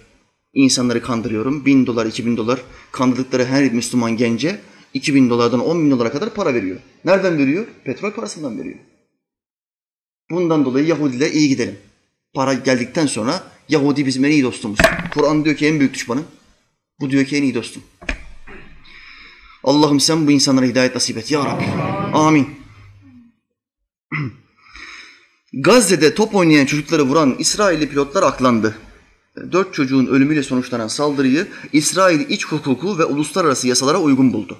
[0.55, 1.67] insanları kandırıyorum.
[1.67, 2.61] Bin dolar, iki bin dolar
[2.93, 4.61] kandırdıkları her Müslüman gence
[4.95, 6.81] iki bin dolardan on bin dolara kadar para veriyor.
[7.05, 7.67] Nereden veriyor?
[7.85, 8.79] Petrol parasından veriyor.
[10.31, 11.79] Bundan dolayı Yahudi ile iyi gidelim.
[12.35, 14.79] Para geldikten sonra Yahudi bizim en iyi dostumuz.
[15.15, 16.25] Kur'an diyor ki en büyük düşmanım.
[17.01, 17.83] Bu diyor ki en iyi dostum.
[19.65, 21.65] Allah'ım sen bu insanlara hidayet nasip et ya Rabbi.
[22.13, 22.49] Amin.
[25.53, 28.77] Gazze'de top oynayan çocukları vuran İsrailli pilotlar aklandı.
[29.53, 34.59] Dört çocuğun ölümüyle sonuçlanan saldırıyı İsrail iç hukuku ve uluslararası yasalara uygun buldu.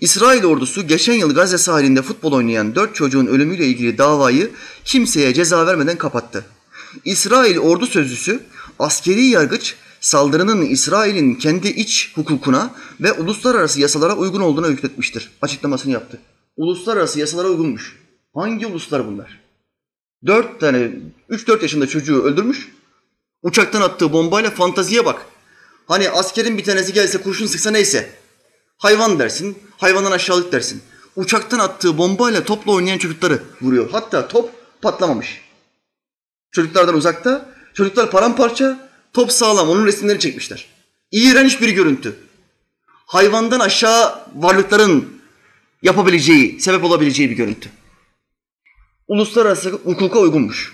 [0.00, 4.50] İsrail ordusu geçen yıl Gazze sahilinde futbol oynayan dört çocuğun ölümüyle ilgili davayı
[4.84, 6.44] kimseye ceza vermeden kapattı.
[7.04, 8.40] İsrail ordu sözcüsü
[8.78, 15.30] askeri yargıç saldırının İsrail'in kendi iç hukukuna ve uluslararası yasalara uygun olduğuna hükmetmiştir.
[15.42, 16.20] Açıklamasını yaptı.
[16.56, 17.98] Uluslararası yasalara uygunmuş.
[18.34, 19.40] Hangi uluslar bunlar?
[20.26, 20.90] Dört tane,
[21.28, 22.68] üç dört yaşında çocuğu öldürmüş.
[23.42, 25.26] Uçaktan attığı bombayla fantaziye bak.
[25.86, 28.23] Hani askerin bir tanesi gelse kurşun sıksa neyse.
[28.84, 30.82] Hayvan dersin, hayvandan aşağılık dersin.
[31.16, 33.90] Uçaktan attığı bombayla topla oynayan çocukları vuruyor.
[33.92, 34.50] Hatta top
[34.82, 35.40] patlamamış.
[36.52, 40.66] Çocuklardan uzakta, çocuklar paramparça, top sağlam, onun resimlerini çekmişler.
[41.12, 42.16] İğrenç bir görüntü.
[42.86, 45.20] Hayvandan aşağı varlıkların
[45.82, 47.68] yapabileceği, sebep olabileceği bir görüntü.
[49.08, 50.72] Uluslararası hukuka uygunmuş.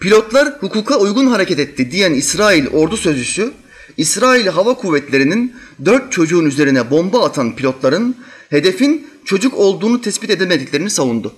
[0.00, 3.52] Pilotlar hukuka uygun hareket etti diyen İsrail ordu sözcüsü,
[3.96, 8.16] İsrail Hava Kuvvetleri'nin dört çocuğun üzerine bomba atan pilotların
[8.50, 11.34] hedefin çocuk olduğunu tespit edemediklerini savundu.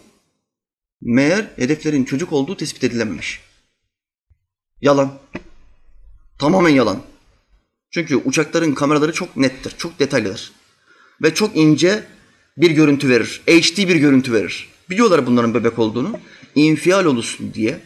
[1.00, 3.40] Meğer hedeflerin çocuk olduğu tespit edilememiş.
[4.80, 5.12] Yalan.
[6.38, 7.02] Tamamen yalan.
[7.90, 10.52] Çünkü uçakların kameraları çok nettir, çok detaylıdır.
[11.22, 12.04] Ve çok ince
[12.56, 13.42] bir görüntü verir.
[13.46, 14.68] HD bir görüntü verir.
[14.90, 16.20] Biliyorlar bunların bebek olduğunu.
[16.54, 17.80] İnfial olursun diye.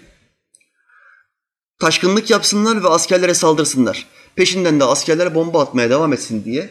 [1.79, 4.07] Taşkınlık yapsınlar ve askerlere saldırsınlar.
[4.41, 6.71] Peşinden de askerler bomba atmaya devam etsin diye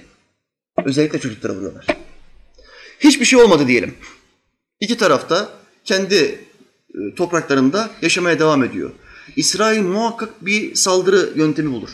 [0.86, 1.86] özellikle çocuklara vuruyorlar.
[2.99, 3.95] Hiçbir şey olmadı diyelim.
[4.80, 5.49] İki tarafta
[5.84, 8.91] kendi e, topraklarında yaşamaya devam ediyor.
[9.36, 11.89] İsrail muhakkak bir saldırı yöntemi bulur.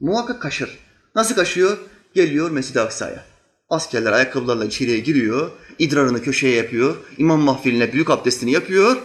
[0.00, 0.78] Muhakkak kaşır.
[1.14, 1.78] Nasıl kaşıyor?
[2.14, 3.24] Geliyor Mescid-i Aksa'ya.
[3.68, 8.96] Askerler ayakkabılarla içeriye giriyor, idrarını köşeye yapıyor, imam mahfiline büyük abdestini yapıyor,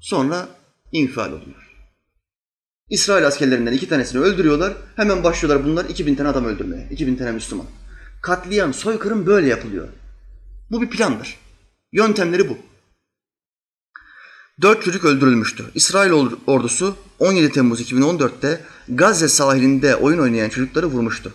[0.00, 0.48] sonra
[0.92, 1.63] infial oluyor.
[2.90, 7.66] İsrail askerlerinden iki tanesini öldürüyorlar, hemen başlıyorlar bunlar 2000 tane adam öldürmeye, 2000 tane Müslüman.
[8.22, 9.88] Katliam, soykırım böyle yapılıyor.
[10.70, 11.38] Bu bir plandır.
[11.92, 12.58] Yöntemleri bu.
[14.62, 15.64] Dört çocuk öldürülmüştü.
[15.74, 16.12] İsrail
[16.46, 21.32] ordusu 17 Temmuz 2014'te Gazze sahilinde oyun oynayan çocukları vurmuştu.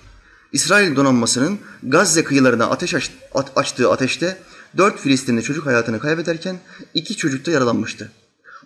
[0.51, 3.11] İsrail donanmasının Gazze kıyılarına ateş aç,
[3.55, 4.37] açtığı ateşte
[4.77, 6.59] dört Filistinli çocuk hayatını kaybederken
[6.93, 8.11] iki çocuk da yaralanmıştı.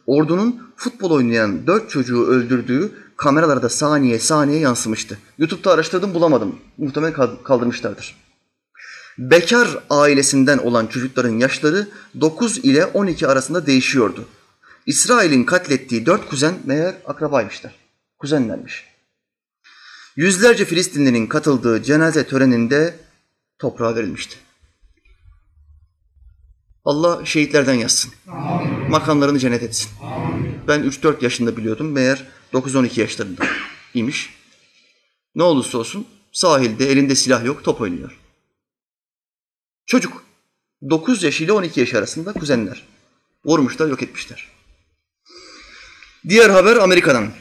[0.07, 5.17] Ordunun futbol oynayan dört çocuğu öldürdüğü kameralarda saniye saniye yansımıştı.
[5.37, 6.59] YouTube'da araştırdım bulamadım.
[6.77, 8.15] Muhtemelen kaldırmışlardır.
[9.17, 11.87] Bekar ailesinden olan çocukların yaşları
[12.21, 14.25] 9 ile 12 arasında değişiyordu.
[14.85, 17.75] İsrail'in katlettiği dört kuzen meğer akrabaymışlar.
[18.19, 18.85] Kuzenlermiş.
[20.15, 22.95] Yüzlerce Filistinlinin katıldığı cenaze töreninde
[23.59, 24.35] toprağa verilmişti.
[26.85, 28.11] Allah şehitlerden yazsın.
[28.27, 28.82] Amin.
[28.93, 29.89] Makamlarını cennet etsin.
[30.67, 31.91] Ben 3-4 yaşında biliyordum.
[31.91, 33.45] Meğer 9-12 yaşlarında
[33.93, 34.33] imiş.
[35.35, 38.19] Ne olursa olsun sahilde elinde silah yok top oynuyor.
[39.85, 40.23] Çocuk.
[40.89, 42.83] 9 yaş ile 12 yaş arasında kuzenler.
[43.45, 44.47] Vurmuşlar, yok etmişler.
[46.29, 47.31] Diğer haber Amerika'dan.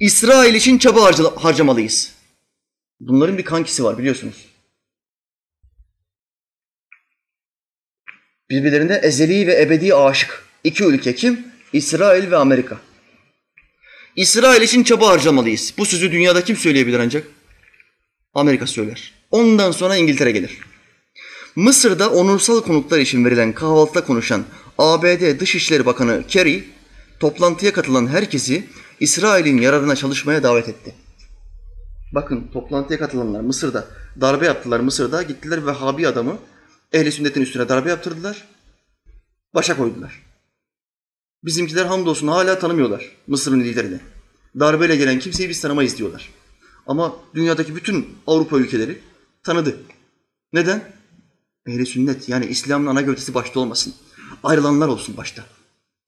[0.00, 2.14] İsrail için çaba harcamalıyız.
[3.00, 4.46] Bunların bir kankisi var biliyorsunuz.
[8.50, 10.44] Birbirlerine ezeli ve ebedi aşık.
[10.64, 11.46] İki ülke kim?
[11.72, 12.76] İsrail ve Amerika.
[14.16, 15.74] İsrail için çaba harcamalıyız.
[15.78, 17.26] Bu sözü dünyada kim söyleyebilir ancak?
[18.34, 19.14] Amerika söyler.
[19.30, 20.58] Ondan sonra İngiltere gelir.
[21.56, 24.44] Mısır'da onursal konuklar için verilen kahvaltıda konuşan
[24.78, 26.64] ABD Dışişleri Bakanı Kerry,
[27.20, 28.64] toplantıya katılan herkesi
[29.00, 30.94] İsrail'in yararına çalışmaya davet etti.
[32.14, 33.86] Bakın toplantıya katılanlar Mısır'da
[34.20, 35.22] darbe yaptılar Mısır'da.
[35.22, 36.38] Gittiler Vehhabi adamı
[36.92, 38.48] ehli sünnetin üstüne darbe yaptırdılar.
[39.54, 40.22] Başa koydular.
[41.44, 44.00] Bizimkiler hamdolsun hala tanımıyorlar Mısır'ın liderini.
[44.60, 46.28] Darbeyle gelen kimseyi biz tanımayız diyorlar.
[46.86, 48.98] Ama dünyadaki bütün Avrupa ülkeleri
[49.42, 49.80] tanıdı.
[50.52, 50.92] Neden?
[51.66, 53.94] Ehli sünnet yani İslam'ın ana gövdesi başta olmasın.
[54.42, 55.44] Ayrılanlar olsun başta.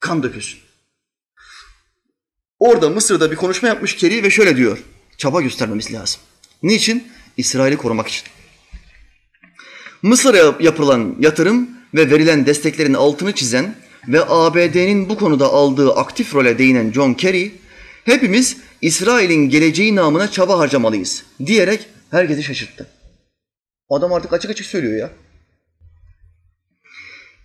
[0.01, 0.61] Kan dökülsün.
[2.59, 4.85] Orada Mısır'da bir konuşma yapmış Keri ve şöyle diyor.
[5.17, 6.21] Çaba göstermemiz lazım.
[6.63, 7.13] Niçin?
[7.37, 8.25] İsrail'i korumak için.
[10.03, 13.75] Mısır'a yapılan yatırım ve verilen desteklerin altını çizen
[14.09, 17.53] ve ABD'nin bu konuda aldığı aktif role değinen John Kerry,
[18.05, 22.87] hepimiz İsrail'in geleceği namına çaba harcamalıyız diyerek herkesi şaşırttı.
[23.91, 25.11] Adam artık açık açık söylüyor ya.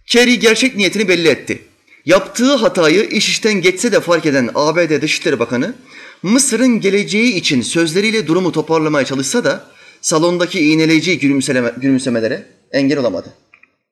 [0.06, 1.62] Kerry gerçek niyetini belli etti.
[2.06, 5.76] Yaptığı hatayı iş işten geçse de fark eden ABD Dışişleri Bakanı,
[6.24, 9.75] Mısır'ın geleceği için sözleriyle durumu toparlamaya çalışsa da
[10.06, 13.34] salondaki iğneleyici gülümseleme, gülümsemelere engel olamadı.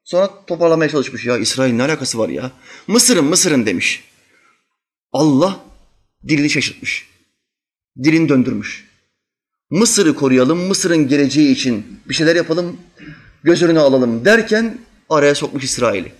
[0.03, 1.26] Sonra toparlamaya çalışmış.
[1.26, 2.51] Ya İsrail ne alakası var ya?
[2.88, 4.03] Mısır'ın Mısır'ın demiş.
[5.11, 5.59] Allah
[6.28, 7.07] dilini şaşırtmış.
[8.03, 8.89] Dilini döndürmüş.
[9.70, 12.78] Mısır'ı koruyalım, Mısır'ın geleceği için bir şeyler yapalım,
[13.43, 14.78] göz önüne alalım derken
[15.09, 16.11] araya sokmuş İsrail'i.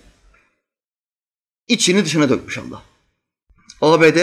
[1.68, 2.82] İçini dışına dökmüş Allah.
[3.80, 4.18] ABD,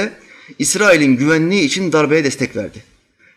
[0.60, 2.91] İsrail'in güvenliği için darbeye destek verdi.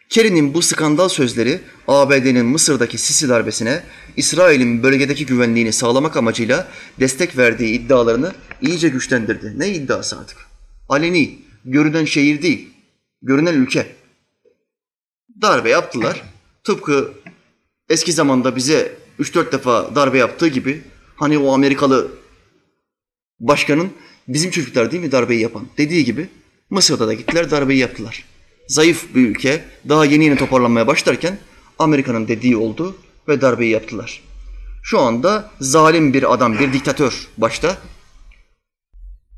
[0.08, 3.82] Kerry'nin bu skandal sözleri ABD'nin Mısır'daki Sisi darbesine
[4.16, 6.68] İsrail'in bölgedeki güvenliğini sağlamak amacıyla
[7.00, 9.52] destek verdiği iddialarını iyice güçlendirdi.
[9.56, 10.38] Ne iddiası artık?
[10.88, 12.68] Aleni, görünen şehir değil,
[13.22, 13.86] görünen ülke.
[15.42, 16.22] Darbe yaptılar.
[16.64, 17.12] Tıpkı
[17.88, 20.82] eski zamanda bize 3-4 defa darbe yaptığı gibi
[21.16, 22.12] hani o Amerikalı
[23.40, 23.92] başkanın
[24.28, 26.28] bizim çocuklar değil mi darbeyi yapan dediği gibi
[26.70, 28.24] Mısır'da da gittiler darbeyi yaptılar.
[28.68, 31.38] Zayıf bir ülke daha yeni yeni toparlanmaya başlarken
[31.78, 32.96] Amerika'nın dediği oldu
[33.28, 34.22] ve darbeyi yaptılar.
[34.82, 37.78] Şu anda zalim bir adam, bir diktatör başta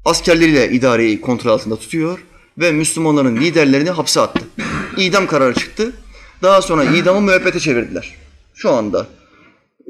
[0.05, 2.19] askerleriyle idareyi kontrol altında tutuyor
[2.59, 4.45] ve Müslümanların liderlerini hapse attı.
[4.97, 5.93] İdam kararı çıktı.
[6.43, 8.15] Daha sonra idamı müebbete çevirdiler.
[8.55, 9.07] Şu anda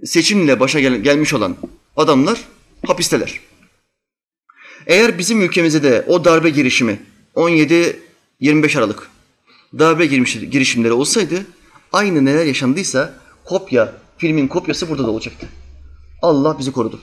[0.04, 1.56] seçimle başa gel- gelmiş olan
[1.96, 2.40] adamlar
[2.86, 3.40] hapisteler.
[4.86, 6.98] Eğer bizim ülkemizde de o darbe girişimi
[7.34, 9.08] 17-25 Aralık
[9.78, 11.46] darbe girişimleri olsaydı
[11.92, 13.14] aynı neler yaşandıysa
[13.44, 15.48] kopya, filmin kopyası burada da olacaktı.
[16.22, 17.00] Allah bizi korudu.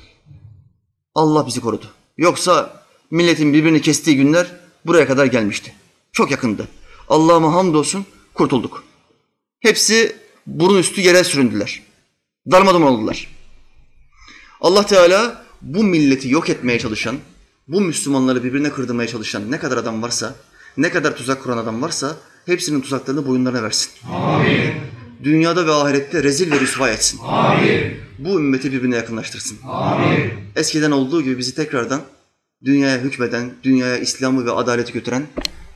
[1.16, 1.86] Allah bizi korudu.
[2.18, 4.52] Yoksa milletin birbirini kestiği günler
[4.86, 5.74] buraya kadar gelmişti.
[6.12, 6.68] Çok yakındı.
[7.10, 8.84] Allah'ıma hamdolsun kurtulduk.
[9.60, 10.16] Hepsi
[10.48, 11.82] burun üstü yere süründüler.
[12.52, 13.28] Darmadağın oldular.
[14.62, 17.18] Allah Teala bu milleti yok etmeye çalışan,
[17.68, 20.36] bu Müslümanları birbirine kırdırmaya çalışan ne kadar adam varsa,
[20.78, 23.92] ne kadar tuzak kuran adam varsa hepsinin tuzaklarını boyunlarına versin.
[24.12, 24.74] Amin.
[25.24, 27.20] Dünyada ve ahirette rezil ve rüsva etsin.
[27.24, 27.94] Amin.
[28.20, 29.58] Bu ümmeti birbirine yakınlaştırsın.
[29.68, 30.32] Amin.
[30.56, 32.02] Eskiden olduğu gibi bizi tekrardan
[32.66, 35.24] dünyaya hükmeden, dünyaya İslam'ı ve adaleti götüren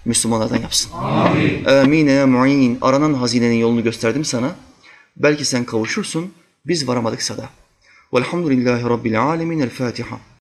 [0.06, 0.92] Müslümanlardan yapsın.
[0.94, 1.66] Amin.
[1.66, 2.78] Amin ya mu'in.
[2.82, 4.56] Aranan hazinenin yolunu gösterdim sana.
[5.18, 6.34] Belki sen kavuşursun,
[6.66, 7.50] biz varamadıksa da.
[8.14, 9.60] Velhamdülillahi Rabbil alemin.
[9.60, 10.20] El Fatiha.